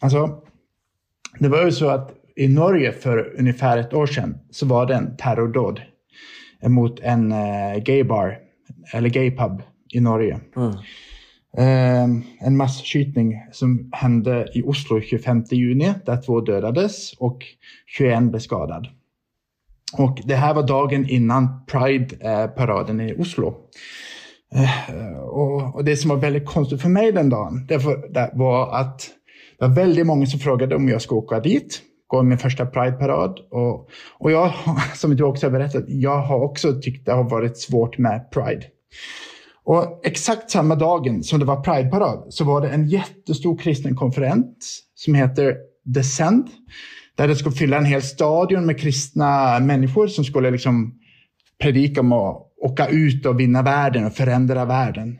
alltså, 0.00 0.42
det 1.38 1.48
var 1.48 1.64
ju 1.64 1.72
så 1.72 1.88
att 1.88 2.12
i 2.36 2.48
Norge 2.48 2.92
för 2.92 3.34
ungefär 3.38 3.78
ett 3.78 3.94
år 3.94 4.06
sedan 4.06 4.38
så 4.50 4.66
var 4.66 4.86
det 4.86 4.94
en 4.94 5.16
terrordåd 5.16 5.82
mot 6.68 7.00
en 7.00 7.32
uh, 7.32 7.78
gaybar, 7.84 8.38
eller 8.92 9.08
gaypub 9.08 9.62
i 9.92 10.00
Norge. 10.00 10.40
Mm. 10.56 10.72
Ehm, 11.58 12.22
en 12.40 12.56
masskjutning 12.56 13.34
som 13.52 13.88
hände 13.92 14.48
i 14.54 14.62
Oslo 14.62 15.00
25 15.00 15.44
juni 15.50 15.94
där 16.06 16.22
två 16.22 16.40
dödades 16.40 17.12
och 17.12 17.44
21 17.86 18.22
blev 18.22 18.40
skadade. 18.40 18.88
Och 19.98 20.20
det 20.24 20.34
här 20.34 20.54
var 20.54 20.62
dagen 20.62 21.08
innan 21.08 21.64
Pride-paraden 21.66 23.00
i 23.00 23.14
Oslo. 23.18 23.54
Ehm, 24.54 25.16
och, 25.74 25.84
det 25.84 25.96
som 25.96 26.10
var 26.10 26.16
väldigt 26.16 26.46
konstigt 26.46 26.82
för 26.82 26.88
mig 26.88 27.12
den 27.12 27.30
dagen 27.30 27.66
det 27.68 27.78
var 28.32 28.76
att 28.80 29.10
det 29.58 29.66
var 29.66 29.74
väldigt 29.74 30.06
många 30.06 30.26
som 30.26 30.40
frågade 30.40 30.76
om 30.76 30.88
jag 30.88 31.02
skulle 31.02 31.18
åka 31.18 31.40
dit, 31.40 31.82
gå 32.06 32.22
min 32.22 32.38
första 32.38 32.66
Pride-parad. 32.66 33.38
Och, 33.50 33.88
och 34.18 34.32
jag, 34.32 34.52
som 34.94 35.16
du 35.16 35.24
också 35.24 35.46
har 35.46 35.50
berättat, 35.50 35.84
jag 35.86 36.20
har 36.20 36.40
också 36.40 36.80
tyckt 36.80 37.06
det 37.06 37.12
har 37.12 37.30
varit 37.30 37.58
svårt 37.58 37.98
med 37.98 38.30
Pride. 38.30 38.66
Och 39.64 40.00
exakt 40.04 40.50
samma 40.50 40.74
dagen 40.74 41.22
som 41.22 41.38
det 41.38 41.44
var 41.44 41.62
Pride-parad 41.62 42.26
så 42.28 42.44
var 42.44 42.60
det 42.60 42.68
en 42.68 42.88
jättestor 42.88 43.58
kristen 43.58 43.96
konferens 43.96 44.82
som 44.94 45.14
heter 45.14 45.56
The 45.94 46.02
Send 46.02 46.48
Där 47.16 47.28
det 47.28 47.36
skulle 47.36 47.54
fylla 47.54 47.76
en 47.76 47.84
hel 47.84 48.02
stadion 48.02 48.66
med 48.66 48.80
kristna 48.80 49.58
människor 49.58 50.06
som 50.06 50.24
skulle 50.24 50.50
liksom 50.50 50.94
predika 51.62 52.00
om 52.00 52.12
att 52.12 52.36
åka 52.62 52.88
ut 52.88 53.26
och 53.26 53.40
vinna 53.40 53.62
världen 53.62 54.06
och 54.06 54.12
förändra 54.12 54.64
världen. 54.64 55.18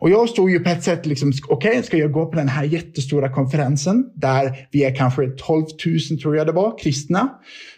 Och 0.00 0.10
jag 0.10 0.28
stod 0.28 0.50
ju 0.50 0.60
på 0.60 0.70
ett 0.70 0.82
sätt, 0.82 1.06
liksom, 1.06 1.32
okej, 1.48 1.70
okay, 1.70 1.82
ska 1.82 1.96
jag 1.96 2.12
gå 2.12 2.26
på 2.26 2.36
den 2.36 2.48
här 2.48 2.64
jättestora 2.64 3.32
konferensen 3.32 4.10
där 4.14 4.68
vi 4.70 4.84
är 4.84 4.96
kanske 4.96 5.30
12 5.30 5.64
000, 6.10 6.18
tror 6.18 6.36
jag 6.36 6.46
det 6.46 6.52
var, 6.52 6.78
kristna 6.78 7.28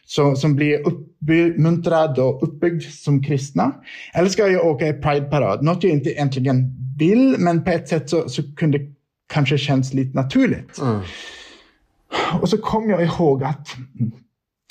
så, 0.07 0.37
som 0.37 0.55
blir 0.55 0.87
uppmuntrad 0.87 2.19
och 2.19 2.43
uppbyggd 2.43 2.83
som 2.83 3.23
kristna? 3.23 3.73
Eller 4.15 4.29
ska 4.29 4.49
jag 4.49 4.67
åka 4.67 4.89
i 4.89 4.93
Pride-parad? 4.93 5.63
Något 5.63 5.85
jag 5.85 5.93
inte 5.93 6.11
egentligen 6.11 6.77
vill, 6.99 7.37
men 7.39 7.65
på 7.65 7.71
ett 7.71 7.89
sätt 7.89 8.11
så, 8.11 8.29
så 8.29 8.55
kunde 8.57 8.79
det 8.79 8.87
kanske 9.33 9.59
känns 9.59 9.95
lite 9.95 10.17
naturligt. 10.17 10.81
Mm. 10.81 11.01
Och 12.41 12.49
så 12.49 12.59
kom 12.59 12.91
jag 12.91 13.03
ihåg 13.03 13.45
att 13.45 13.69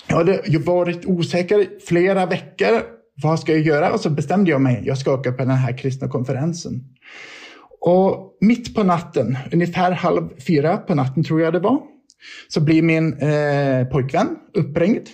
jag 0.08 0.16
hade 0.16 0.60
varit 0.66 1.06
osäker 1.06 1.68
flera 1.88 2.26
veckor. 2.26 2.82
Vad 3.24 3.40
ska 3.40 3.52
jag 3.52 3.62
göra? 3.62 3.94
Och 3.94 4.00
så 4.00 4.10
bestämde 4.10 4.52
jag 4.52 4.62
mig. 4.62 4.82
Jag 4.86 4.98
ska 4.98 5.14
åka 5.14 5.32
på 5.32 5.38
den 5.38 5.50
här 5.50 5.78
kristna 5.78 6.08
konferensen. 6.08 6.84
Och 7.82 8.38
mitt 8.42 8.76
på 8.76 8.84
natten, 8.84 9.38
ungefär 9.52 9.92
halv 9.92 10.30
fyra 10.48 10.78
på 10.78 10.96
natten 10.96 11.24
tror 11.24 11.42
jag 11.42 11.54
det 11.54 11.60
var, 11.60 11.82
så 12.48 12.62
blir 12.62 12.82
min 12.82 13.14
eh, 13.14 13.86
pojkvän 13.86 14.28
uppringd. 14.54 15.08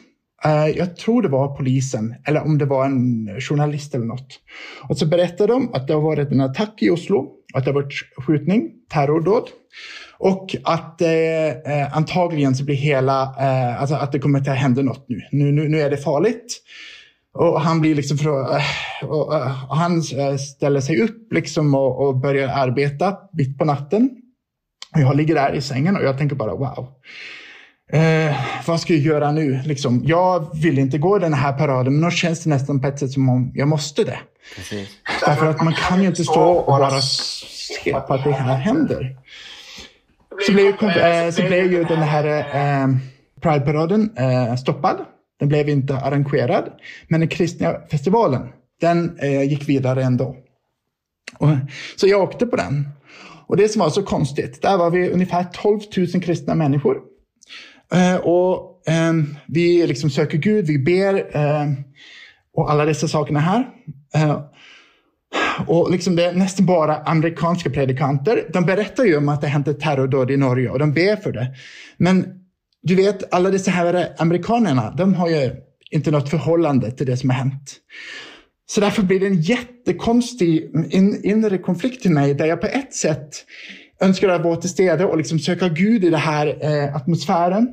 Eh, 0.46 0.68
jag 0.68 0.98
tror 0.98 1.22
det 1.22 1.30
var 1.30 1.56
polisen, 1.56 2.16
eller 2.26 2.44
om 2.44 2.58
det 2.58 2.66
var 2.66 2.86
en 2.86 3.30
journalist 3.40 3.96
eller 3.96 4.06
något. 4.06 4.40
Och 4.90 4.98
så 4.98 5.06
berättade 5.06 5.54
de 5.54 5.74
att 5.74 5.88
det 5.88 5.94
har 5.94 6.02
varit 6.02 6.32
en 6.32 6.42
attack 6.42 6.82
i 6.82 6.90
Oslo, 6.90 7.28
att 7.54 7.66
det 7.66 7.72
har 7.72 7.82
varit 7.82 7.94
skjutning, 8.18 8.72
terrordåd. 8.94 9.50
Och 10.20 10.56
att 10.64 11.02
eh, 11.02 11.10
eh, 11.10 11.98
antagligen 11.98 12.56
så 12.56 12.64
blir 12.64 12.76
hela, 12.76 13.22
eh, 13.24 13.82
alltså 13.82 13.96
att 13.96 14.12
det 14.12 14.20
kommer 14.20 14.40
att 14.40 14.48
hända 14.48 14.82
något 14.82 15.06
nu. 15.10 15.22
Nu, 15.32 15.52
nu. 15.52 15.70
nu 15.70 15.82
är 15.82 15.90
det 15.90 15.98
farligt. 15.98 16.62
Och 17.38 17.62
han 17.62 17.82
blir 17.82 17.96
liksom 17.96 18.18
för, 18.18 18.56
eh, 18.56 19.10
och, 19.10 19.28
och 19.70 19.78
han 19.78 19.98
eh, 19.98 20.36
ställer 20.38 20.82
sig 20.82 21.02
upp 21.02 21.34
liksom 21.34 21.76
och, 21.76 22.08
och 22.08 22.18
börjar 22.18 22.48
arbeta 22.48 23.18
mitt 23.34 23.58
på 23.58 23.66
natten. 23.66 24.10
Och 24.96 25.02
jag 25.02 25.16
ligger 25.16 25.36
där 25.36 25.54
i 25.54 25.62
sängen 25.62 25.96
och 25.96 26.04
jag 26.04 26.18
tänker 26.18 26.36
bara 26.36 26.56
wow. 26.56 26.88
Eh, 27.92 28.36
vad 28.66 28.80
ska 28.80 28.94
jag 28.94 29.02
göra 29.02 29.32
nu? 29.32 29.62
Liksom, 29.66 30.02
jag 30.06 30.62
vill 30.62 30.80
inte 30.80 30.98
gå 30.98 31.20
den 31.20 31.34
här 31.34 31.54
paraden, 31.54 31.94
men 31.94 32.02
då 32.02 32.10
känns 32.10 32.44
det 32.44 32.50
nästan 32.50 32.82
på 32.82 32.88
ett 32.88 33.00
sätt 33.00 33.12
som 33.12 33.30
om 33.30 33.52
jag 33.56 33.68
måste 33.68 34.04
det. 34.04 34.20
Precis. 34.56 34.90
Därför 35.26 35.46
att 35.46 35.64
man 35.64 35.74
kan 35.74 36.02
ju 36.02 36.08
inte 36.08 36.24
stå 36.24 36.52
och 36.52 36.80
bara 36.80 37.02
se 37.02 37.94
på 37.94 38.14
att 38.14 38.24
det 38.24 38.32
här 38.32 38.58
händer 38.58 39.18
så 40.46 40.52
blev, 40.52 40.84
eh, 40.84 41.32
så 41.32 41.42
blev 41.42 41.72
ju 41.72 41.84
den 41.84 42.02
här 42.02 42.26
eh, 42.26 42.88
Pride-paraden 43.42 44.18
eh, 44.18 44.56
stoppad. 44.56 44.98
Den 45.40 45.50
blev 45.50 45.70
inte 45.70 45.96
arrangerad. 45.98 46.72
Men 47.08 47.20
den 47.20 47.30
kristna 47.30 47.76
festivalen, 47.92 48.48
den 48.82 49.20
eh, 49.20 49.44
gick 49.44 49.70
vidare 49.70 50.04
ändå. 50.04 50.36
Och, 51.38 51.50
så 51.96 52.08
jag 52.08 52.22
åkte 52.22 52.46
på 52.46 52.56
den. 52.56 52.90
Och 53.48 53.58
det 53.58 53.70
som 53.70 53.80
var 53.80 53.90
så 53.90 54.04
konstigt, 54.04 54.62
där 54.62 54.78
var 54.78 54.92
vi 54.92 55.10
ungefär 55.10 55.44
12 55.44 55.80
000 55.98 56.08
kristna 56.08 56.56
människor. 56.56 57.02
Eh, 57.94 58.16
och 58.16 58.88
eh, 58.88 59.14
vi 59.48 59.88
liksom 59.88 60.10
söker 60.10 60.38
Gud, 60.38 60.68
vi 60.68 60.80
ber 60.80 61.36
eh, 61.38 61.72
och 62.54 62.72
alla 62.72 62.86
dessa 62.86 63.08
sakerna 63.08 63.40
här. 63.40 63.68
Eh, 64.16 64.42
och 65.68 65.92
liksom 65.92 66.16
det 66.16 66.26
är 66.26 66.34
nästan 66.34 66.66
bara 66.66 66.96
amerikanska 66.98 67.70
predikanter. 67.70 68.50
De 68.54 68.66
berättar 68.66 69.04
ju 69.04 69.18
om 69.18 69.30
att 69.30 69.42
det 69.42 69.48
hände 69.48 69.74
terrordåd 69.74 70.32
i 70.32 70.38
Norge 70.38 70.70
och 70.70 70.80
de 70.80 70.94
ber 70.94 71.16
för 71.16 71.32
det. 71.32 71.56
Men 71.98 72.26
du 72.88 72.96
vet, 72.96 73.34
alla 73.34 73.50
dessa 73.50 73.72
här 73.72 74.14
amerikanerna, 74.18 74.94
de 74.98 75.14
har 75.14 75.30
ju 75.30 75.52
inte 75.92 76.12
något 76.12 76.30
förhållande 76.30 76.92
till 76.92 77.06
det 77.06 77.18
som 77.18 77.30
har 77.30 77.38
hänt. 77.38 77.76
Så 78.70 78.82
därför 78.82 79.04
blir 79.04 79.20
det 79.20 79.28
en 79.28 79.42
jättekonstig 79.42 80.72
in, 80.90 81.22
inre 81.24 81.58
konflikt 81.58 82.06
i 82.06 82.10
mig 82.10 82.34
där 82.34 82.46
jag 82.46 82.62
på 82.62 82.68
ett 82.68 82.94
sätt 82.94 83.46
önskar 84.02 84.30
att 84.30 84.44
vara 84.44 84.56
till 84.56 84.70
stede 84.70 85.06
och 85.06 85.18
liksom 85.18 85.40
söka 85.40 85.70
Gud 85.70 86.04
i 86.04 86.10
den 86.10 86.20
här 86.20 86.58
eh, 86.62 86.96
atmosfären. 86.96 87.68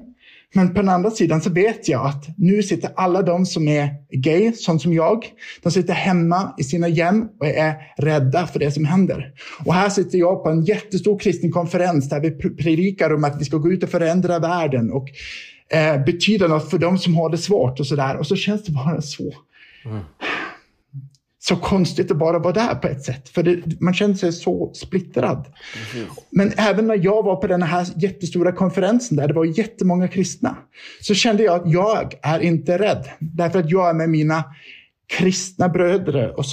Men 0.56 0.74
på 0.74 0.80
den 0.80 0.88
andra 0.88 1.10
sidan 1.10 1.40
så 1.40 1.50
vet 1.50 1.88
jag 1.88 2.06
att 2.06 2.24
nu 2.36 2.62
sitter 2.62 2.90
alla 2.96 3.22
de 3.22 3.46
som 3.46 3.68
är 3.68 3.88
gay, 4.10 4.52
sånt 4.52 4.82
som 4.82 4.92
jag, 4.92 5.26
de 5.62 5.72
sitter 5.72 5.94
hemma 5.94 6.54
i 6.58 6.64
sina 6.64 6.88
hem 6.88 7.28
och 7.40 7.46
är 7.46 7.74
rädda 7.96 8.46
för 8.46 8.58
det 8.58 8.70
som 8.70 8.84
händer. 8.84 9.32
Och 9.64 9.74
här 9.74 9.88
sitter 9.88 10.18
jag 10.18 10.42
på 10.42 10.50
en 10.50 10.64
jättestor 10.64 11.18
kristen 11.18 11.52
konferens 11.52 12.08
där 12.08 12.20
vi 12.20 12.30
predikar 12.30 13.14
om 13.14 13.24
att 13.24 13.40
vi 13.40 13.44
ska 13.44 13.56
gå 13.56 13.72
ut 13.72 13.82
och 13.82 13.88
förändra 13.88 14.38
världen 14.38 14.92
och 14.92 15.08
eh, 15.70 16.04
betyda 16.04 16.48
något 16.48 16.70
för 16.70 16.78
de 16.78 16.98
som 16.98 17.14
har 17.14 17.30
det 17.30 17.38
svårt 17.38 17.80
och 17.80 17.86
sådär. 17.86 18.16
Och 18.16 18.26
så 18.26 18.36
känns 18.36 18.64
det 18.64 18.72
bara 18.72 19.02
så. 19.02 19.32
Mm 19.84 20.00
så 21.48 21.56
konstigt 21.56 22.10
att 22.10 22.16
bara 22.16 22.38
vara 22.38 22.52
där 22.52 22.74
på 22.74 22.88
ett 22.88 23.04
sätt. 23.04 23.28
För 23.28 23.42
det, 23.42 23.80
man 23.80 23.94
känner 23.94 24.14
sig 24.14 24.32
så 24.32 24.72
splittrad. 24.74 25.46
Mm. 25.94 26.06
Men 26.30 26.52
även 26.56 26.86
när 26.86 27.04
jag 27.04 27.22
var 27.22 27.36
på 27.36 27.46
den 27.46 27.62
här 27.62 27.86
jättestora 27.96 28.52
konferensen 28.52 29.16
där 29.16 29.28
det 29.28 29.34
var 29.34 29.44
jättemånga 29.44 30.08
kristna, 30.08 30.56
så 31.00 31.14
kände 31.14 31.42
jag 31.42 31.54
att 31.54 31.72
jag 31.72 32.14
är 32.22 32.40
inte 32.40 32.78
rädd. 32.78 33.10
Därför 33.20 33.58
att 33.58 33.70
jag 33.70 33.90
är 33.90 33.94
med 33.94 34.10
mina 34.10 34.44
kristna 35.18 35.68
bröder 35.68 36.38
och 36.38 36.46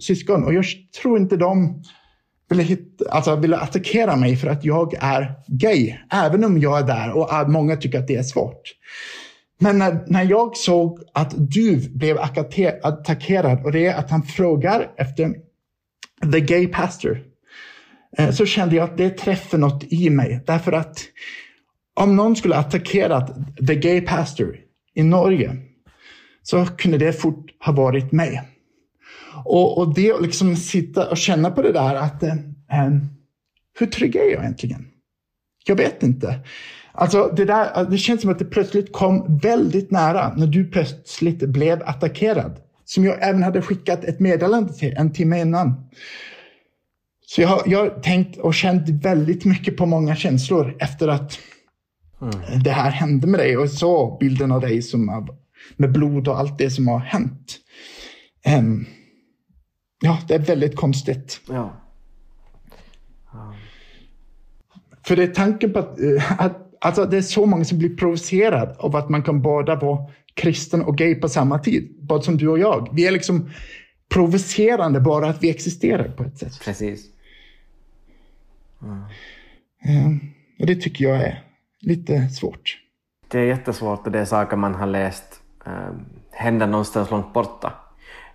syskon. 0.00 0.44
Och 0.44 0.54
jag 0.54 0.64
tror 1.02 1.18
inte 1.18 1.36
de 1.36 1.82
ville, 2.50 2.62
hitta, 2.62 3.10
alltså 3.10 3.36
ville 3.36 3.56
attackera 3.56 4.16
mig 4.16 4.36
för 4.36 4.48
att 4.48 4.64
jag 4.64 4.94
är 5.00 5.34
gay. 5.46 5.94
Även 6.10 6.44
om 6.44 6.58
jag 6.58 6.78
är 6.78 6.86
där 6.86 7.12
och 7.12 7.50
många 7.50 7.76
tycker 7.76 7.98
att 7.98 8.06
det 8.06 8.16
är 8.16 8.22
svårt. 8.22 8.62
Men 9.60 9.78
när, 9.78 10.04
när 10.06 10.24
jag 10.24 10.56
såg 10.56 11.02
att 11.12 11.34
du 11.36 11.88
blev 11.88 12.18
attackerad 12.18 13.64
och 13.64 13.72
det 13.72 13.86
är 13.86 13.94
att 13.94 14.10
han 14.10 14.22
frågar 14.22 14.90
efter 14.96 15.34
the 16.32 16.40
gay 16.40 16.66
pastor 16.66 17.22
eh, 18.18 18.30
så 18.30 18.46
kände 18.46 18.76
jag 18.76 18.84
att 18.84 18.96
det 18.96 19.10
träffade 19.10 19.60
något 19.60 19.84
i 19.92 20.10
mig. 20.10 20.42
Därför 20.46 20.72
att 20.72 21.00
om 21.94 22.16
någon 22.16 22.36
skulle 22.36 22.56
attackera 22.56 23.26
the 23.68 23.74
gay 23.74 24.00
pastor 24.00 24.56
i 24.94 25.02
Norge 25.02 25.56
så 26.42 26.66
kunde 26.66 26.98
det 26.98 27.12
fort 27.12 27.46
ha 27.64 27.72
varit 27.72 28.12
mig. 28.12 28.42
Och, 29.44 29.78
och 29.78 29.94
det 29.94 30.20
liksom 30.20 30.56
sitta 30.56 31.10
och 31.10 31.16
känna 31.16 31.50
på 31.50 31.62
det 31.62 31.72
där 31.72 31.94
att 31.94 32.22
eh, 32.22 32.32
eh 32.32 32.90
hur 33.78 33.86
trygg 33.86 34.16
är 34.16 34.24
jag 34.24 34.42
egentligen? 34.42 34.86
Jag 35.64 35.76
vet 35.76 36.02
inte. 36.02 36.40
Alltså 37.00 37.32
det, 37.36 37.44
där, 37.44 37.84
det 37.90 37.98
känns 37.98 38.20
som 38.20 38.30
att 38.30 38.38
det 38.38 38.44
plötsligt 38.44 38.92
kom 38.92 39.38
väldigt 39.38 39.90
nära 39.90 40.34
när 40.36 40.46
du 40.46 40.64
plötsligt 40.64 41.38
blev 41.38 41.82
attackerad. 41.82 42.60
Som 42.84 43.04
jag 43.04 43.28
även 43.28 43.42
hade 43.42 43.62
skickat 43.62 44.04
ett 44.04 44.20
meddelande 44.20 44.72
till 44.72 44.94
en 44.96 45.12
timme 45.12 45.40
innan. 45.40 45.88
Så 47.26 47.42
jag, 47.42 47.62
jag 47.66 47.78
har 47.78 48.00
tänkt 48.00 48.38
och 48.38 48.54
känt 48.54 48.88
väldigt 48.88 49.44
mycket 49.44 49.76
på 49.76 49.86
många 49.86 50.16
känslor 50.16 50.76
efter 50.78 51.08
att 51.08 51.38
mm. 52.22 52.62
det 52.64 52.70
här 52.70 52.90
hände 52.90 53.26
med 53.26 53.40
dig 53.40 53.56
och 53.56 53.70
så 53.70 54.16
bilden 54.20 54.52
av 54.52 54.60
dig 54.60 54.82
som 54.82 55.28
med 55.76 55.92
blod 55.92 56.28
och 56.28 56.38
allt 56.38 56.58
det 56.58 56.70
som 56.70 56.88
har 56.88 56.98
hänt. 56.98 57.58
Um, 58.58 58.86
ja, 60.00 60.18
det 60.28 60.34
är 60.34 60.38
väldigt 60.38 60.76
konstigt. 60.76 61.40
Ja. 61.48 61.72
För 65.06 65.16
det 65.16 65.22
är 65.22 65.34
tanken 65.34 65.72
på 65.72 65.78
att, 65.78 66.00
eh, 66.00 66.40
att 66.42 66.67
alltså 66.80 67.04
det 67.04 67.16
är 67.16 67.22
så 67.22 67.46
många 67.46 67.64
som 67.64 67.78
blir 67.78 67.96
provocerade 67.96 68.74
av 68.78 68.96
att 68.96 69.08
man 69.08 69.22
kan 69.22 69.42
båda 69.42 69.74
vara 69.74 69.98
kristen 70.34 70.82
och 70.82 70.98
gay 70.98 71.14
på 71.14 71.28
samma 71.28 71.58
tid. 71.58 71.96
Både 72.00 72.24
som 72.24 72.36
du 72.36 72.48
och 72.48 72.58
jag. 72.58 72.88
Vi 72.92 73.06
är 73.06 73.10
liksom 73.10 73.50
provocerande 74.08 75.00
bara 75.00 75.28
att 75.28 75.42
vi 75.42 75.50
existerar 75.50 76.08
på 76.08 76.22
ett 76.22 76.38
sätt. 76.38 76.60
Precis. 76.64 77.06
Mm. 79.84 80.20
och 80.60 80.66
det 80.66 80.74
tycker 80.74 81.04
jag 81.04 81.16
är 81.16 81.44
lite 81.80 82.28
svårt. 82.28 82.78
Det 83.28 83.38
är 83.38 83.44
jättesvårt 83.44 84.06
och 84.06 84.12
det 84.12 84.18
är 84.18 84.24
saker 84.24 84.56
man 84.56 84.74
har 84.74 84.86
läst 84.86 85.40
eh, 85.66 85.94
hända 86.30 86.66
någonstans 86.66 87.10
långt 87.10 87.32
borta. 87.32 87.72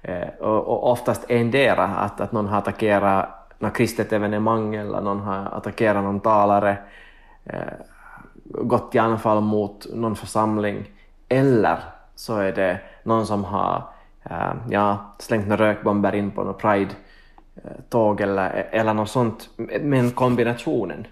Eh, 0.02 0.28
och, 0.28 0.68
och 0.68 0.92
oftast 0.92 1.26
endera 1.30 1.86
att, 1.86 2.22
att 2.22 2.32
någon 2.32 2.48
har 2.48 2.58
attackerat 2.58 3.44
något 3.60 3.78
kristet 3.78 4.14
evenemang 4.14 4.76
eller 4.76 5.02
någon 5.02 5.20
har 5.20 5.58
attackerat 5.58 6.04
någon 6.04 6.20
talare. 6.20 6.78
Eh, 7.46 7.60
gått 8.44 8.92
till 8.92 9.02
anfall 9.02 9.42
mot 9.42 9.88
någon 9.94 10.16
församling 10.16 10.90
eller 11.30 11.80
så 12.16 12.38
är 12.38 12.52
det 12.52 12.80
någon 13.04 13.26
som 13.26 13.44
har 13.44 13.84
äh, 14.24 14.54
ja, 14.70 15.16
slängt 15.20 15.48
några 15.48 15.70
rökbomber 15.70 16.16
in 16.16 16.32
på 16.32 16.44
något 16.44 16.62
Pride-tåg 16.62 18.22
eller, 18.22 18.50
eller 18.72 18.94
något 18.94 19.10
sånt, 19.10 19.50
men 19.82 20.12
kombinationen. 20.12 21.08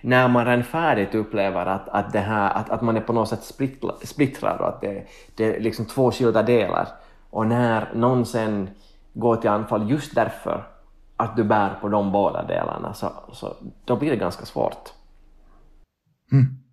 När 0.00 0.28
man 0.28 0.46
redan 0.46 0.64
färdigt 0.64 1.14
upplever 1.14 1.66
att, 1.66 1.88
att, 1.88 2.12
det 2.12 2.18
här, 2.18 2.50
att, 2.50 2.70
att 2.70 2.82
man 2.82 2.96
är 2.96 3.00
på 3.00 3.12
något 3.12 3.28
sätt 3.28 3.54
splittrad 4.04 4.60
och 4.60 4.68
att 4.68 4.80
det, 4.80 5.06
det 5.34 5.56
är 5.56 5.60
liksom 5.60 5.84
två 5.84 6.10
skilda 6.10 6.42
delar 6.42 6.88
och 7.30 7.46
när 7.46 7.88
någon 7.94 8.26
sen 8.26 8.70
går 9.12 9.36
till 9.36 9.50
anfall 9.50 9.90
just 9.90 10.14
därför 10.14 10.66
att 11.16 11.36
du 11.36 11.44
bär 11.44 11.74
på 11.80 11.88
de 11.88 12.12
båda 12.12 12.42
delarna 12.42 12.94
så, 12.94 13.12
så 13.32 13.56
då 13.84 13.96
blir 13.96 14.10
det 14.10 14.16
ganska 14.16 14.44
svårt. 14.44 14.92
Mm. 16.32 16.65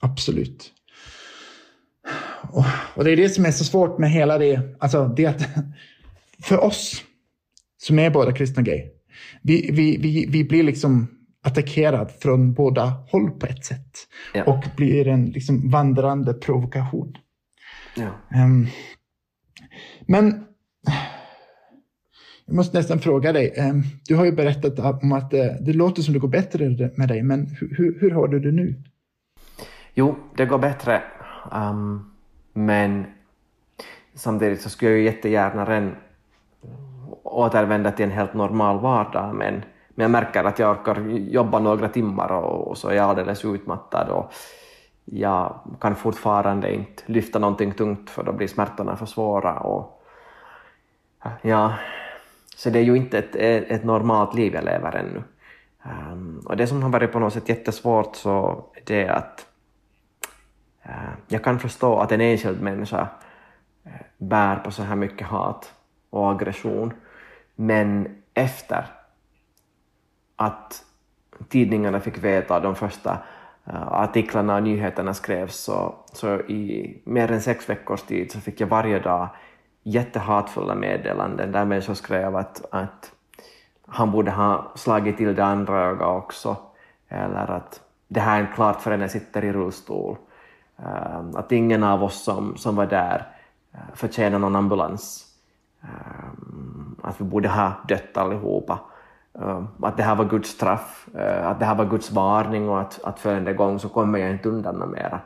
Absolut. 0.00 0.72
Och, 2.50 2.64
och, 2.94 3.04
det 3.04 3.10
är 3.10 3.16
det 3.16 3.28
som 3.28 3.46
är 3.46 3.50
så 3.50 3.64
svårt 3.64 3.98
med 3.98 4.10
hela 4.10 4.38
det. 4.38 4.76
Alltså 4.78 5.08
det 5.16 5.26
att 5.26 5.42
för 6.42 6.64
oss 6.64 7.02
som 7.82 7.98
är 7.98 8.10
båda 8.10 8.32
kristna 8.32 8.62
gay, 8.62 8.90
vi, 9.42 9.70
vi, 9.72 9.96
vi, 9.96 10.26
vi 10.28 10.44
blir 10.44 10.62
liksom 10.62 11.06
attackerad 11.42 12.10
från 12.10 12.54
båda 12.54 12.84
håll 13.10 13.30
på 13.30 13.46
ett 13.46 13.64
sätt. 13.64 13.96
Ja. 14.34 14.44
Och 14.44 14.64
blir 14.76 15.08
en 15.08 15.26
liksom 15.26 15.70
vandrande 15.70 16.34
provokation. 16.34 17.16
Ja. 17.96 18.42
Um, 18.44 18.66
men 20.06 20.44
jag 22.46 22.56
måste 22.56 22.78
nästan 22.78 22.98
fråga 22.98 23.32
dig. 23.32 23.54
Um, 23.58 23.82
du 24.08 24.14
har 24.14 24.24
ju 24.24 24.32
berättat 24.32 25.02
om 25.02 25.12
att 25.12 25.34
uh, 25.34 25.40
det 25.60 25.72
låter 25.72 26.02
som 26.02 26.14
det 26.14 26.20
går 26.20 26.28
bättre 26.28 26.90
med 26.96 27.08
dig, 27.08 27.22
men 27.22 27.46
hur, 27.60 28.00
hur 28.00 28.10
har 28.10 28.28
du 28.28 28.40
det 28.40 28.52
nu? 28.52 28.82
Jo, 29.98 30.14
det 30.34 30.46
går 30.46 30.58
bättre. 30.58 31.02
Um, 31.52 32.10
men 32.52 33.06
samtidigt 34.14 34.60
så 34.60 34.70
skulle 34.70 34.90
jag 34.90 34.98
ju 34.98 35.04
jättegärna 35.04 35.90
återvända 37.22 37.90
till 37.90 38.04
en 38.04 38.10
helt 38.10 38.34
normal 38.34 38.80
vardag 38.80 39.34
men, 39.34 39.54
Men 39.88 40.04
jag 40.04 40.10
märker 40.10 40.44
att 40.44 40.58
jag 40.58 40.70
orkar 40.70 41.00
jobba 41.08 41.58
några 41.58 41.88
timmar 41.88 42.32
och, 42.32 42.68
och 42.68 42.78
så 42.78 42.88
är 42.88 42.94
jag 42.94 43.08
alldeles 43.08 43.44
utmattad 43.44 44.08
och 44.08 44.32
jag 45.04 45.60
kan 45.80 45.96
fortfarande 45.96 46.74
inte 46.74 47.02
lyfta 47.06 47.38
någonting 47.38 47.72
tungt 47.72 48.10
för 48.10 48.22
då 48.22 48.32
blir 48.32 48.48
smärtorna 48.48 48.96
för 48.96 49.06
svåra. 49.06 49.58
Och, 49.58 50.02
ja, 51.42 51.74
så 52.56 52.70
det 52.70 52.78
är 52.78 52.84
ju 52.84 52.96
inte 52.96 53.18
ett, 53.18 53.36
ett 53.70 53.84
normalt 53.84 54.34
liv 54.34 54.54
jag 54.54 54.64
lever 54.64 54.96
ännu. 54.96 55.22
Um, 56.12 56.42
och 56.46 56.56
det 56.56 56.66
som 56.66 56.82
har 56.82 56.90
varit 56.90 57.12
på 57.12 57.18
något 57.18 57.32
sätt 57.32 57.48
jättesvårt 57.48 58.16
så 58.16 58.64
är 58.74 58.82
det 58.84 59.08
att 59.08 59.47
Eh, 60.88 60.94
jag 61.28 61.44
kan 61.44 61.58
förstå 61.58 61.98
att 61.98 62.12
en 62.12 62.20
enskild 62.20 62.62
människa 62.62 63.08
eh, 63.84 63.92
bär 64.16 64.56
på 64.56 64.70
så 64.70 64.82
här 64.82 64.96
mycket 64.96 65.26
hat 65.26 65.72
och 66.10 66.30
aggression, 66.30 66.92
men 67.54 68.16
efter 68.34 68.86
att 70.36 70.84
tidningarna 71.48 72.00
fick 72.00 72.18
veta 72.18 72.60
de 72.60 72.74
första 72.74 73.18
eh, 73.66 73.88
artiklarna 73.92 74.56
och 74.56 74.62
nyheterna 74.62 75.14
skrevs 75.14 75.56
så, 75.56 75.94
så 76.12 76.40
i 76.40 77.00
mer 77.04 77.32
än 77.32 77.40
sex 77.40 77.70
veckors 77.70 78.02
tid 78.02 78.32
så 78.32 78.40
fick 78.40 78.60
jag 78.60 78.66
varje 78.66 78.98
dag 78.98 79.28
jättehatfulla 79.82 80.74
meddelanden 80.74 81.52
där 81.52 81.64
människor 81.64 81.94
skrev 81.94 82.36
att, 82.36 82.64
att 82.70 83.12
han 83.86 84.10
borde 84.10 84.30
ha 84.30 84.72
slagit 84.74 85.16
till 85.16 85.34
det 85.34 85.44
andra 85.44 85.84
ögat 85.84 86.24
också, 86.24 86.56
eller 87.08 87.50
att 87.50 87.80
det 88.08 88.20
här 88.20 88.42
är 88.42 88.52
klart 88.54 88.80
förrän 88.80 89.00
jag 89.00 89.10
sitter 89.10 89.44
i 89.44 89.52
rullstol. 89.52 90.16
Ehm, 90.78 91.36
att 91.36 91.52
ingen 91.52 91.84
av 91.84 92.04
oss 92.04 92.22
som, 92.22 92.56
som 92.56 92.76
var 92.76 92.86
där 92.86 93.26
förtjänade 93.68 93.92
förtjänar 93.94 94.38
någon 94.38 94.56
ambulans. 94.56 95.26
Ehm, 95.82 96.96
att 97.02 97.20
vi 97.20 97.24
borde 97.24 97.48
ha 97.48 97.72
dött 97.88 98.16
allihopa. 98.16 98.78
Ehm, 99.34 99.66
att 99.82 99.96
det 99.96 100.02
här 100.02 100.14
var 100.14 100.24
Guds 100.24 100.50
straff, 100.50 101.08
eh, 101.14 101.46
att 101.46 101.58
det 101.58 101.64
här 101.64 101.74
var 101.74 101.84
Guds 101.84 102.10
varning 102.10 102.68
och 102.68 102.80
att, 102.80 103.04
att 103.04 103.18
följande 103.18 103.52
gång 103.52 103.78
så 103.78 103.88
kommer 103.88 104.18
jag 104.18 104.30
inte 104.30 104.48
undan 104.48 104.74
något 104.74 104.90
mera. 104.90 105.20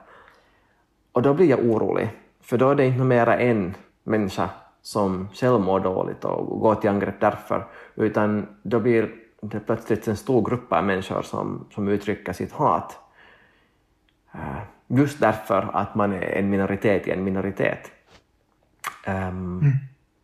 Och 1.12 1.22
då 1.22 1.34
blir 1.34 1.46
jag 1.46 1.60
orolig, 1.60 2.10
för 2.40 2.58
då 2.58 2.70
är 2.70 2.74
det 2.74 2.86
inte 2.86 3.04
mera 3.04 3.38
en 3.38 3.74
människa 4.02 4.48
som 4.82 5.28
själv 5.32 5.60
mår 5.60 5.80
dåligt 5.80 6.24
och 6.24 6.60
går 6.60 6.74
till 6.74 6.90
angrepp 6.90 7.20
därför, 7.20 7.66
utan 7.94 8.46
då 8.62 8.80
blir 8.80 9.14
det 9.40 9.60
plötsligt 9.60 10.08
en 10.08 10.16
stor 10.16 10.48
grupp 10.48 10.72
av 10.72 10.84
människor 10.84 11.22
som, 11.22 11.66
som 11.74 11.88
uttrycker 11.88 12.32
sitt 12.32 12.52
hat. 12.52 12.98
Eh, 14.92 14.98
just 14.98 15.20
därför 15.20 15.70
att 15.72 15.94
man 15.94 16.12
är 16.12 16.22
en 16.22 16.50
minoritet 16.50 17.08
i 17.08 17.10
en 17.10 17.24
minoritet. 17.24 17.90
Um, 19.06 19.14
mm. 19.14 19.72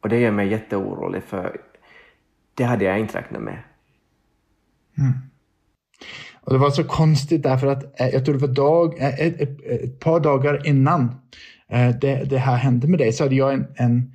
Och 0.01 0.09
det 0.09 0.19
gör 0.19 0.31
mig 0.31 0.49
jätteorolig, 0.49 1.23
för 1.23 1.61
det 2.55 2.65
hade 2.65 2.85
jag 2.85 2.99
inte 2.99 3.19
räknat 3.19 3.43
med. 3.43 3.59
Mm. 4.99 5.13
Och 6.41 6.53
det 6.53 6.59
var 6.59 6.71
så 6.71 6.85
konstigt 6.85 7.43
därför 7.43 7.67
att 7.67 8.01
eh, 8.01 8.09
jag 8.09 8.25
tror 8.25 8.35
det 8.35 8.47
var 8.47 8.55
dag, 8.55 9.01
eh, 9.01 9.21
ett, 9.21 9.41
ett, 9.41 9.61
ett 9.67 10.01
par 10.01 10.21
dagar 10.21 10.67
innan 10.67 11.15
det, 12.01 12.31
det, 12.31 12.39
här 12.39 12.57
hände 12.57 12.89
med 12.89 12.99
dig 12.99 13.13
så 13.13 13.25
hade 13.25 13.35
jag 13.35 13.53
en, 13.53 13.67
en 13.77 14.13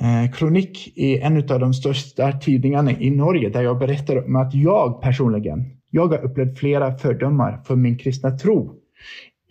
eh, 0.00 0.32
kronik 0.32 0.92
i 0.98 1.18
en 1.18 1.36
av 1.36 1.60
de 1.60 1.74
största 1.74 2.32
tidningarna 2.32 2.92
i 2.92 3.10
Norge 3.10 3.48
där 3.48 3.62
jag 3.62 3.78
berättar 3.78 4.26
om 4.26 4.36
att 4.36 4.54
jag 4.54 5.02
personligen, 5.02 5.76
jag 5.90 6.06
har 6.06 6.24
upplevt 6.24 6.58
flera 6.58 6.98
fördomar 6.98 7.60
för 7.64 7.76
min 7.76 7.98
kristna 7.98 8.38
tro 8.38 8.74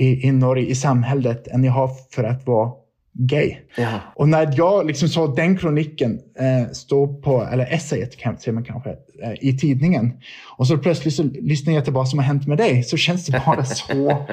i, 0.01 0.27
i 0.27 0.31
Norge, 0.31 0.65
i 0.65 0.75
samhället, 0.75 1.47
än 1.47 1.63
jag 1.63 1.71
har 1.71 1.89
för 2.11 2.23
att 2.23 2.47
vara 2.47 2.71
gay. 3.13 3.57
Ja. 3.75 3.99
Och 4.15 4.29
när 4.29 4.53
jag 4.57 4.85
liksom 4.85 5.09
såg 5.09 5.35
den 5.35 5.57
kroniken 5.57 6.19
eh, 6.39 6.71
stå 6.71 7.07
på, 7.07 7.43
eller 7.43 7.65
essayet 7.73 8.17
kan 8.17 8.37
man 8.47 8.63
kanske, 8.63 8.89
eh, 9.23 9.33
i 9.41 9.57
tidningen. 9.57 10.13
Och 10.57 10.67
så 10.67 10.77
plötsligt 10.77 11.13
så 11.13 11.23
lyssnar 11.23 11.73
jag 11.73 11.83
till 11.83 11.93
vad 11.93 12.09
som 12.09 12.19
har 12.19 12.25
hänt 12.25 12.47
med 12.47 12.57
dig, 12.57 12.83
så 12.83 12.97
känns 12.97 13.25
det 13.25 13.43
bara 13.45 13.65
så... 13.65 14.27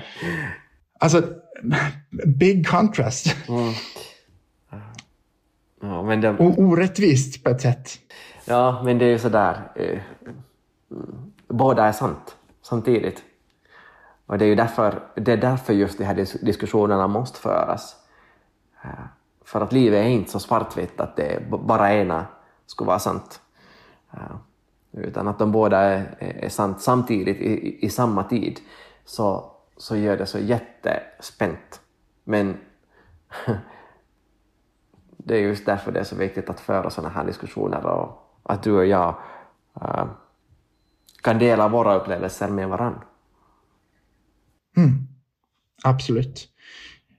alltså, 1.01 1.23
big 2.27 2.67
contrast. 2.67 3.37
Mm. 3.49 3.73
Ja, 5.81 6.03
men 6.03 6.21
det... 6.21 6.31
Och 6.31 6.59
orättvist 6.59 7.45
på 7.45 7.51
ett 7.51 7.61
sätt. 7.61 7.91
Ja, 8.45 8.83
men 8.85 8.99
det 8.99 9.05
är 9.05 9.11
ju 9.11 9.19
sådär. 9.19 9.61
Eh, 9.77 9.99
båda 11.49 11.85
är 11.85 11.93
sant 11.93 12.37
samtidigt. 12.63 13.23
Och 14.29 14.39
det 14.39 14.45
är 14.45 14.47
ju 14.47 14.55
därför, 14.55 15.03
det 15.15 15.33
är 15.33 15.37
därför 15.37 15.73
just 15.73 15.99
de 15.99 16.05
här 16.05 16.45
diskussionerna 16.45 17.07
måste 17.07 17.41
föras. 17.41 17.97
Eh, 18.85 18.91
för 19.45 19.61
att 19.61 19.73
livet 19.73 20.05
är 20.05 20.09
inte 20.09 20.31
så 20.31 20.41
svartvitt 20.41 21.01
att 21.01 21.17
det 21.17 21.51
bara 21.51 21.95
ena 21.95 22.27
skulle 22.67 22.89
vara 22.89 22.99
sant. 22.99 23.41
Eh, 24.13 24.37
utan 24.93 25.29
att 25.29 25.39
de 25.39 25.53
båda 25.53 25.79
är, 25.79 26.17
är 26.19 26.49
sant 26.49 26.81
samtidigt 26.81 27.41
i, 27.41 27.87
i 27.87 27.91
samma 27.91 28.25
tid 28.25 28.61
så, 29.05 29.53
så 29.77 29.97
gör 29.97 30.17
det 30.17 30.27
så 30.27 30.39
jättespänt. 30.39 31.81
Men 32.25 32.57
det 35.17 35.35
är 35.35 35.41
just 35.41 35.67
därför 35.67 35.93
det 35.93 36.01
är 36.01 36.05
så 36.05 36.17
viktigt 36.17 36.51
att 36.51 36.61
föra 36.61 36.91
sådana 36.91 37.15
här 37.15 37.25
diskussioner 37.25 37.87
och 37.87 38.39
att 38.43 38.63
du 38.63 38.73
och 38.73 38.87
jag 38.87 39.15
eh, 39.81 40.07
kan 41.23 41.39
dela 41.39 41.69
våra 41.69 41.95
upplevelser 41.95 42.49
med 42.49 42.69
varandra. 42.69 43.01
Mm. 44.79 45.07
Absolut. 45.83 46.49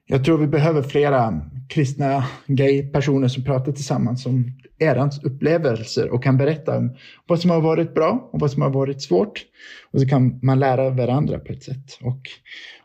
Jag 0.05 0.25
tror 0.25 0.37
vi 0.37 0.47
behöver 0.47 0.81
flera 0.81 1.41
kristna 1.69 2.25
gay-personer 2.47 3.27
som 3.27 3.43
pratar 3.43 3.71
tillsammans 3.71 4.25
om 4.25 4.51
era 4.77 5.09
upplevelser 5.23 6.09
och 6.09 6.23
kan 6.23 6.37
berätta 6.37 6.77
om 6.77 6.95
vad 7.27 7.39
som 7.39 7.49
har 7.49 7.61
varit 7.61 7.93
bra 7.93 8.29
och 8.31 8.39
vad 8.39 8.51
som 8.51 8.61
har 8.61 8.69
varit 8.69 9.01
svårt. 9.01 9.45
Och 9.91 9.99
så 10.01 10.07
kan 10.07 10.39
man 10.41 10.59
lära 10.59 10.89
varandra 10.89 11.39
på 11.39 11.53
ett 11.53 11.63
sätt. 11.63 11.97
Och, 12.01 12.19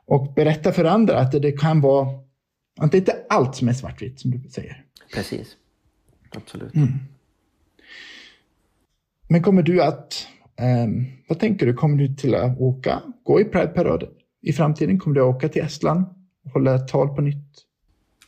och 0.07 0.35
berätta 0.35 0.73
för 0.73 0.85
andra 0.85 1.19
att 1.19 1.33
det 1.33 1.53
kan 1.53 1.81
vara, 1.81 2.09
att 2.81 2.93
det 2.93 2.99
inte 2.99 3.13
är 3.13 3.19
allt 3.29 3.57
som 3.57 3.69
är 3.69 3.73
svartvitt 3.73 4.21
som 4.21 4.31
du 4.31 4.49
säger. 4.49 4.85
Precis. 5.15 5.57
Absolut. 6.37 6.75
Mm. 6.75 6.89
Men 9.29 9.43
kommer 9.43 9.63
du 9.63 9.83
att, 9.83 10.27
um, 10.61 11.07
vad 11.29 11.39
tänker 11.39 11.67
du, 11.67 11.75
kommer 11.75 11.97
du 11.97 12.15
till 12.15 12.35
att 12.35 12.59
åka, 12.59 13.03
gå 13.23 13.41
i 13.41 13.45
Pride-parad 13.45 14.05
i 14.45 14.53
framtiden? 14.53 14.99
Kommer 14.99 15.15
du 15.15 15.21
att 15.21 15.37
åka 15.37 15.49
till 15.49 15.63
Estland 15.63 16.05
och 16.45 16.51
hålla 16.51 16.75
ett 16.75 16.89
tal 16.89 17.09
på 17.09 17.21
nytt? 17.21 17.65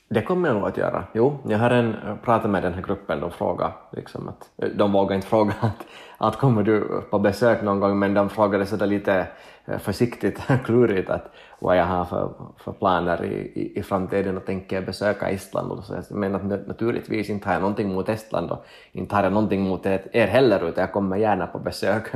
Det 0.08 0.22
kommer 0.22 0.48
jag 0.48 0.56
nog 0.56 0.68
att 0.68 0.76
göra. 0.76 1.04
Jo, 1.14 1.38
jag 1.48 1.58
har 1.58 1.70
en, 1.70 1.94
eh, 1.94 2.16
pratat 2.24 2.50
med 2.50 2.62
den 2.62 2.74
här 2.74 2.82
gruppen, 2.82 3.20
de 3.20 3.30
frågade 3.30 3.72
liksom 3.92 4.28
att, 4.28 4.50
eh, 4.62 4.68
de 4.68 4.92
vågar 4.92 5.16
inte 5.16 5.26
fråga 5.34 5.54
att, 5.60 5.86
att 6.18 6.36
kommer 6.36 6.62
du 6.62 7.02
på 7.10 7.18
besök 7.18 7.62
någon 7.62 7.80
gång, 7.80 7.98
men 7.98 8.14
de 8.14 8.30
frågade 8.30 8.66
sådär 8.66 8.86
lite 8.86 9.26
eh, 9.64 9.78
försiktigt 9.78 10.38
försiktigt, 10.38 10.64
klurigt 10.66 11.10
att 11.10 11.32
vad 11.58 11.76
jag 11.76 11.84
har 11.84 12.04
för, 12.04 12.32
för 12.56 12.72
planer 12.72 13.24
i, 13.24 13.60
i, 13.60 13.78
i 13.78 13.82
framtiden 13.82 14.36
och 14.36 14.46
tänker 14.46 14.82
besöka 14.82 15.30
Estland. 15.30 15.72
Och 15.72 15.84
så. 15.84 15.94
Men 16.10 16.34
att 16.34 16.44
naturligtvis 16.44 17.30
inte 17.30 17.48
har 17.48 17.52
jag 17.52 17.60
någonting 17.60 17.94
mot 17.94 18.08
Estland 18.08 18.50
och 18.50 18.64
inte 18.92 19.14
har 19.14 19.22
jag 19.22 19.32
någonting 19.32 19.62
mot 19.62 19.86
er 19.86 20.26
heller, 20.26 20.68
utan 20.68 20.80
jag 20.80 20.92
kommer 20.92 21.16
gärna 21.16 21.46
på 21.46 21.58
besök. 21.58 22.12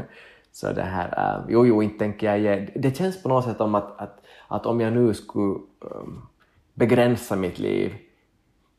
Så 0.52 0.72
det 0.72 0.82
här, 0.82 1.38
uh, 1.38 1.44
jo, 1.48 1.66
jo, 1.66 1.82
inte 1.82 1.98
tänker 1.98 2.26
jag 2.26 2.38
ge. 2.38 2.68
Det 2.74 2.96
känns 2.96 3.22
på 3.22 3.28
något 3.28 3.44
sätt 3.44 3.60
om 3.60 3.74
att, 3.74 4.00
att, 4.00 4.20
att 4.48 4.66
om 4.66 4.80
jag 4.80 4.92
nu 4.92 5.14
skulle 5.14 5.58
um, 5.80 6.28
begränsa 6.74 7.36
mitt 7.36 7.58
liv 7.58 7.94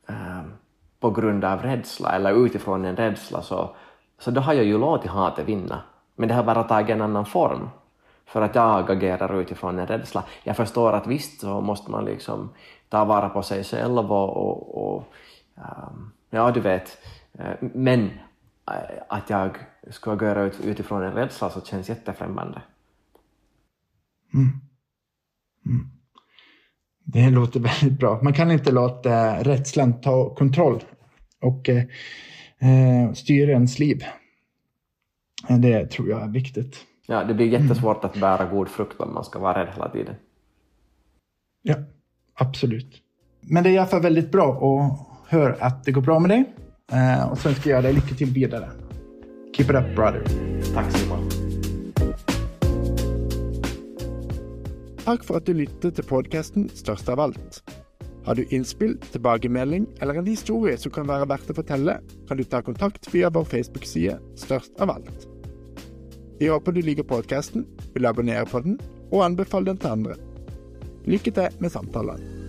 um, 0.08 0.54
på 1.00 1.12
grund 1.12 1.46
av 1.46 1.62
rädsla 1.62 2.12
eller 2.16 2.46
utifrån 2.46 2.86
en 2.86 2.96
rädsla 2.96 3.42
så, 3.42 3.76
så 4.20 4.32
då 4.32 4.42
har 4.42 4.54
jag 4.54 4.66
ju 4.66 4.78
låtit 4.78 5.12
hatet 5.12 5.48
vinna. 5.48 5.82
Men 6.16 6.28
det 6.28 6.36
har 6.36 6.44
bara 6.44 6.64
tagit 6.64 6.90
en 6.90 7.02
annan 7.02 7.26
form 7.26 7.70
för 8.26 8.42
att 8.42 8.56
jag 8.56 8.92
agerar 8.92 9.42
utifrån 9.42 9.80
en 9.80 9.88
rädsla. 9.88 10.24
Jag 10.44 10.58
förstår 10.58 10.94
att 10.94 11.08
visst 11.08 11.42
så 11.42 11.62
måste 11.62 11.92
man 11.92 12.06
liksom 12.06 12.50
ta 12.90 13.06
vara 13.06 13.30
på 13.30 13.42
sig 13.42 13.64
själv 13.64 14.12
och, 14.12 14.38
och, 14.38 14.96
och 14.96 15.04
um, 15.56 16.12
ja, 16.30 16.52
du 16.52 16.60
vet, 16.60 16.98
eh, 17.34 17.54
men 17.60 18.10
att 19.10 19.30
jag 19.30 19.58
skulle 19.90 20.16
agera 20.16 20.44
ut, 20.44 20.60
utifrån 20.64 21.04
en 21.04 21.14
rädsla 21.14 21.50
så 21.50 21.62
känns 21.62 21.90
jättefrämmande. 21.90 22.62
Mm. 24.34 24.50
Mm. 25.66 25.88
Det 27.04 27.30
låter 27.30 27.60
väldigt 27.82 28.00
bra. 28.00 28.20
Man 28.24 28.34
kan 28.34 28.52
inte 28.52 28.72
låta 28.72 29.44
rädslan 29.44 30.02
ta 30.02 30.36
kontroll 30.36 30.84
och 31.42 31.70
eh, 31.70 31.84
eh 32.60 33.14
styra 33.14 33.52
ens 33.52 33.80
liv. 33.80 34.04
Det 35.48 35.88
tror 35.88 36.10
jag 36.10 36.22
är 36.22 36.28
viktigt. 36.28 36.86
Ja, 37.08 37.24
det 37.24 37.34
blir 37.34 37.48
jättesvårt 37.48 38.04
att 38.04 38.20
bära 38.20 38.46
god 38.46 38.70
frukt 38.70 39.02
om 39.02 39.14
man 39.14 39.24
ska 39.24 39.40
vara 39.40 39.62
rädd 39.62 39.74
hela 39.74 39.90
tiden. 39.90 40.16
Ja, 41.62 41.76
absolut. 42.34 43.02
Men 43.42 43.64
det 43.64 43.70
är 43.70 43.74
i 43.74 43.78
alla 43.78 43.88
fall 43.88 44.02
väldigt 44.02 44.32
bra 44.32 44.52
att 44.52 45.32
höra 45.32 45.66
att 45.66 45.84
det 45.84 45.92
går 45.92 46.02
bra 46.02 46.20
med 46.20 46.30
dig. 46.30 46.54
Eh, 46.92 47.32
och 47.32 47.38
sen 47.38 47.56
ska 47.56 47.70
jag 47.70 47.84
dig 47.84 47.94
lycka 47.94 48.16
till 48.16 48.28
vidare. 48.28 48.70
Keep 49.56 49.64
it 49.64 49.76
up 49.76 49.96
brother. 49.96 50.24
Tack 50.74 50.92
Simon. 50.92 51.30
Tack 55.04 55.24
för 55.24 55.38
att 55.38 55.46
du 55.46 55.54
lyssnade 55.54 55.92
till 55.92 56.04
podcasten 56.04 56.70
Störst 56.74 57.10
av 57.10 57.20
allt. 57.20 57.64
Har 58.26 58.36
du 58.36 58.46
innspill, 58.50 58.98
tilbakemelding 59.12 59.86
eller 60.00 60.14
en 60.14 60.26
historia 60.26 60.78
som 60.78 60.92
kan 60.92 61.08
vara 61.08 61.26
värt 61.26 61.50
att 61.50 61.56
fortelle, 61.56 62.00
kan 62.28 62.38
du 62.38 62.44
ta 62.44 62.62
kontakt 62.62 63.14
via 63.16 63.30
vår 63.30 63.44
Facebook-sida 63.44 64.18
Störst 64.36 64.72
av 64.80 64.90
allt. 64.90 65.28
Vi 66.40 66.48
håper 66.48 66.72
du 66.72 66.82
liker 66.82 67.04
podkasten, 67.04 67.66
vil 67.94 68.06
abonnere 68.06 68.46
på 68.46 68.60
den 68.60 68.80
og 69.12 69.26
anbefale 69.26 69.66
den 69.66 69.78
til 69.78 69.90
andre. 69.90 70.16
Lykke 71.06 71.32
til 71.32 71.60
med 71.60 71.72
samtalene. 71.72 72.41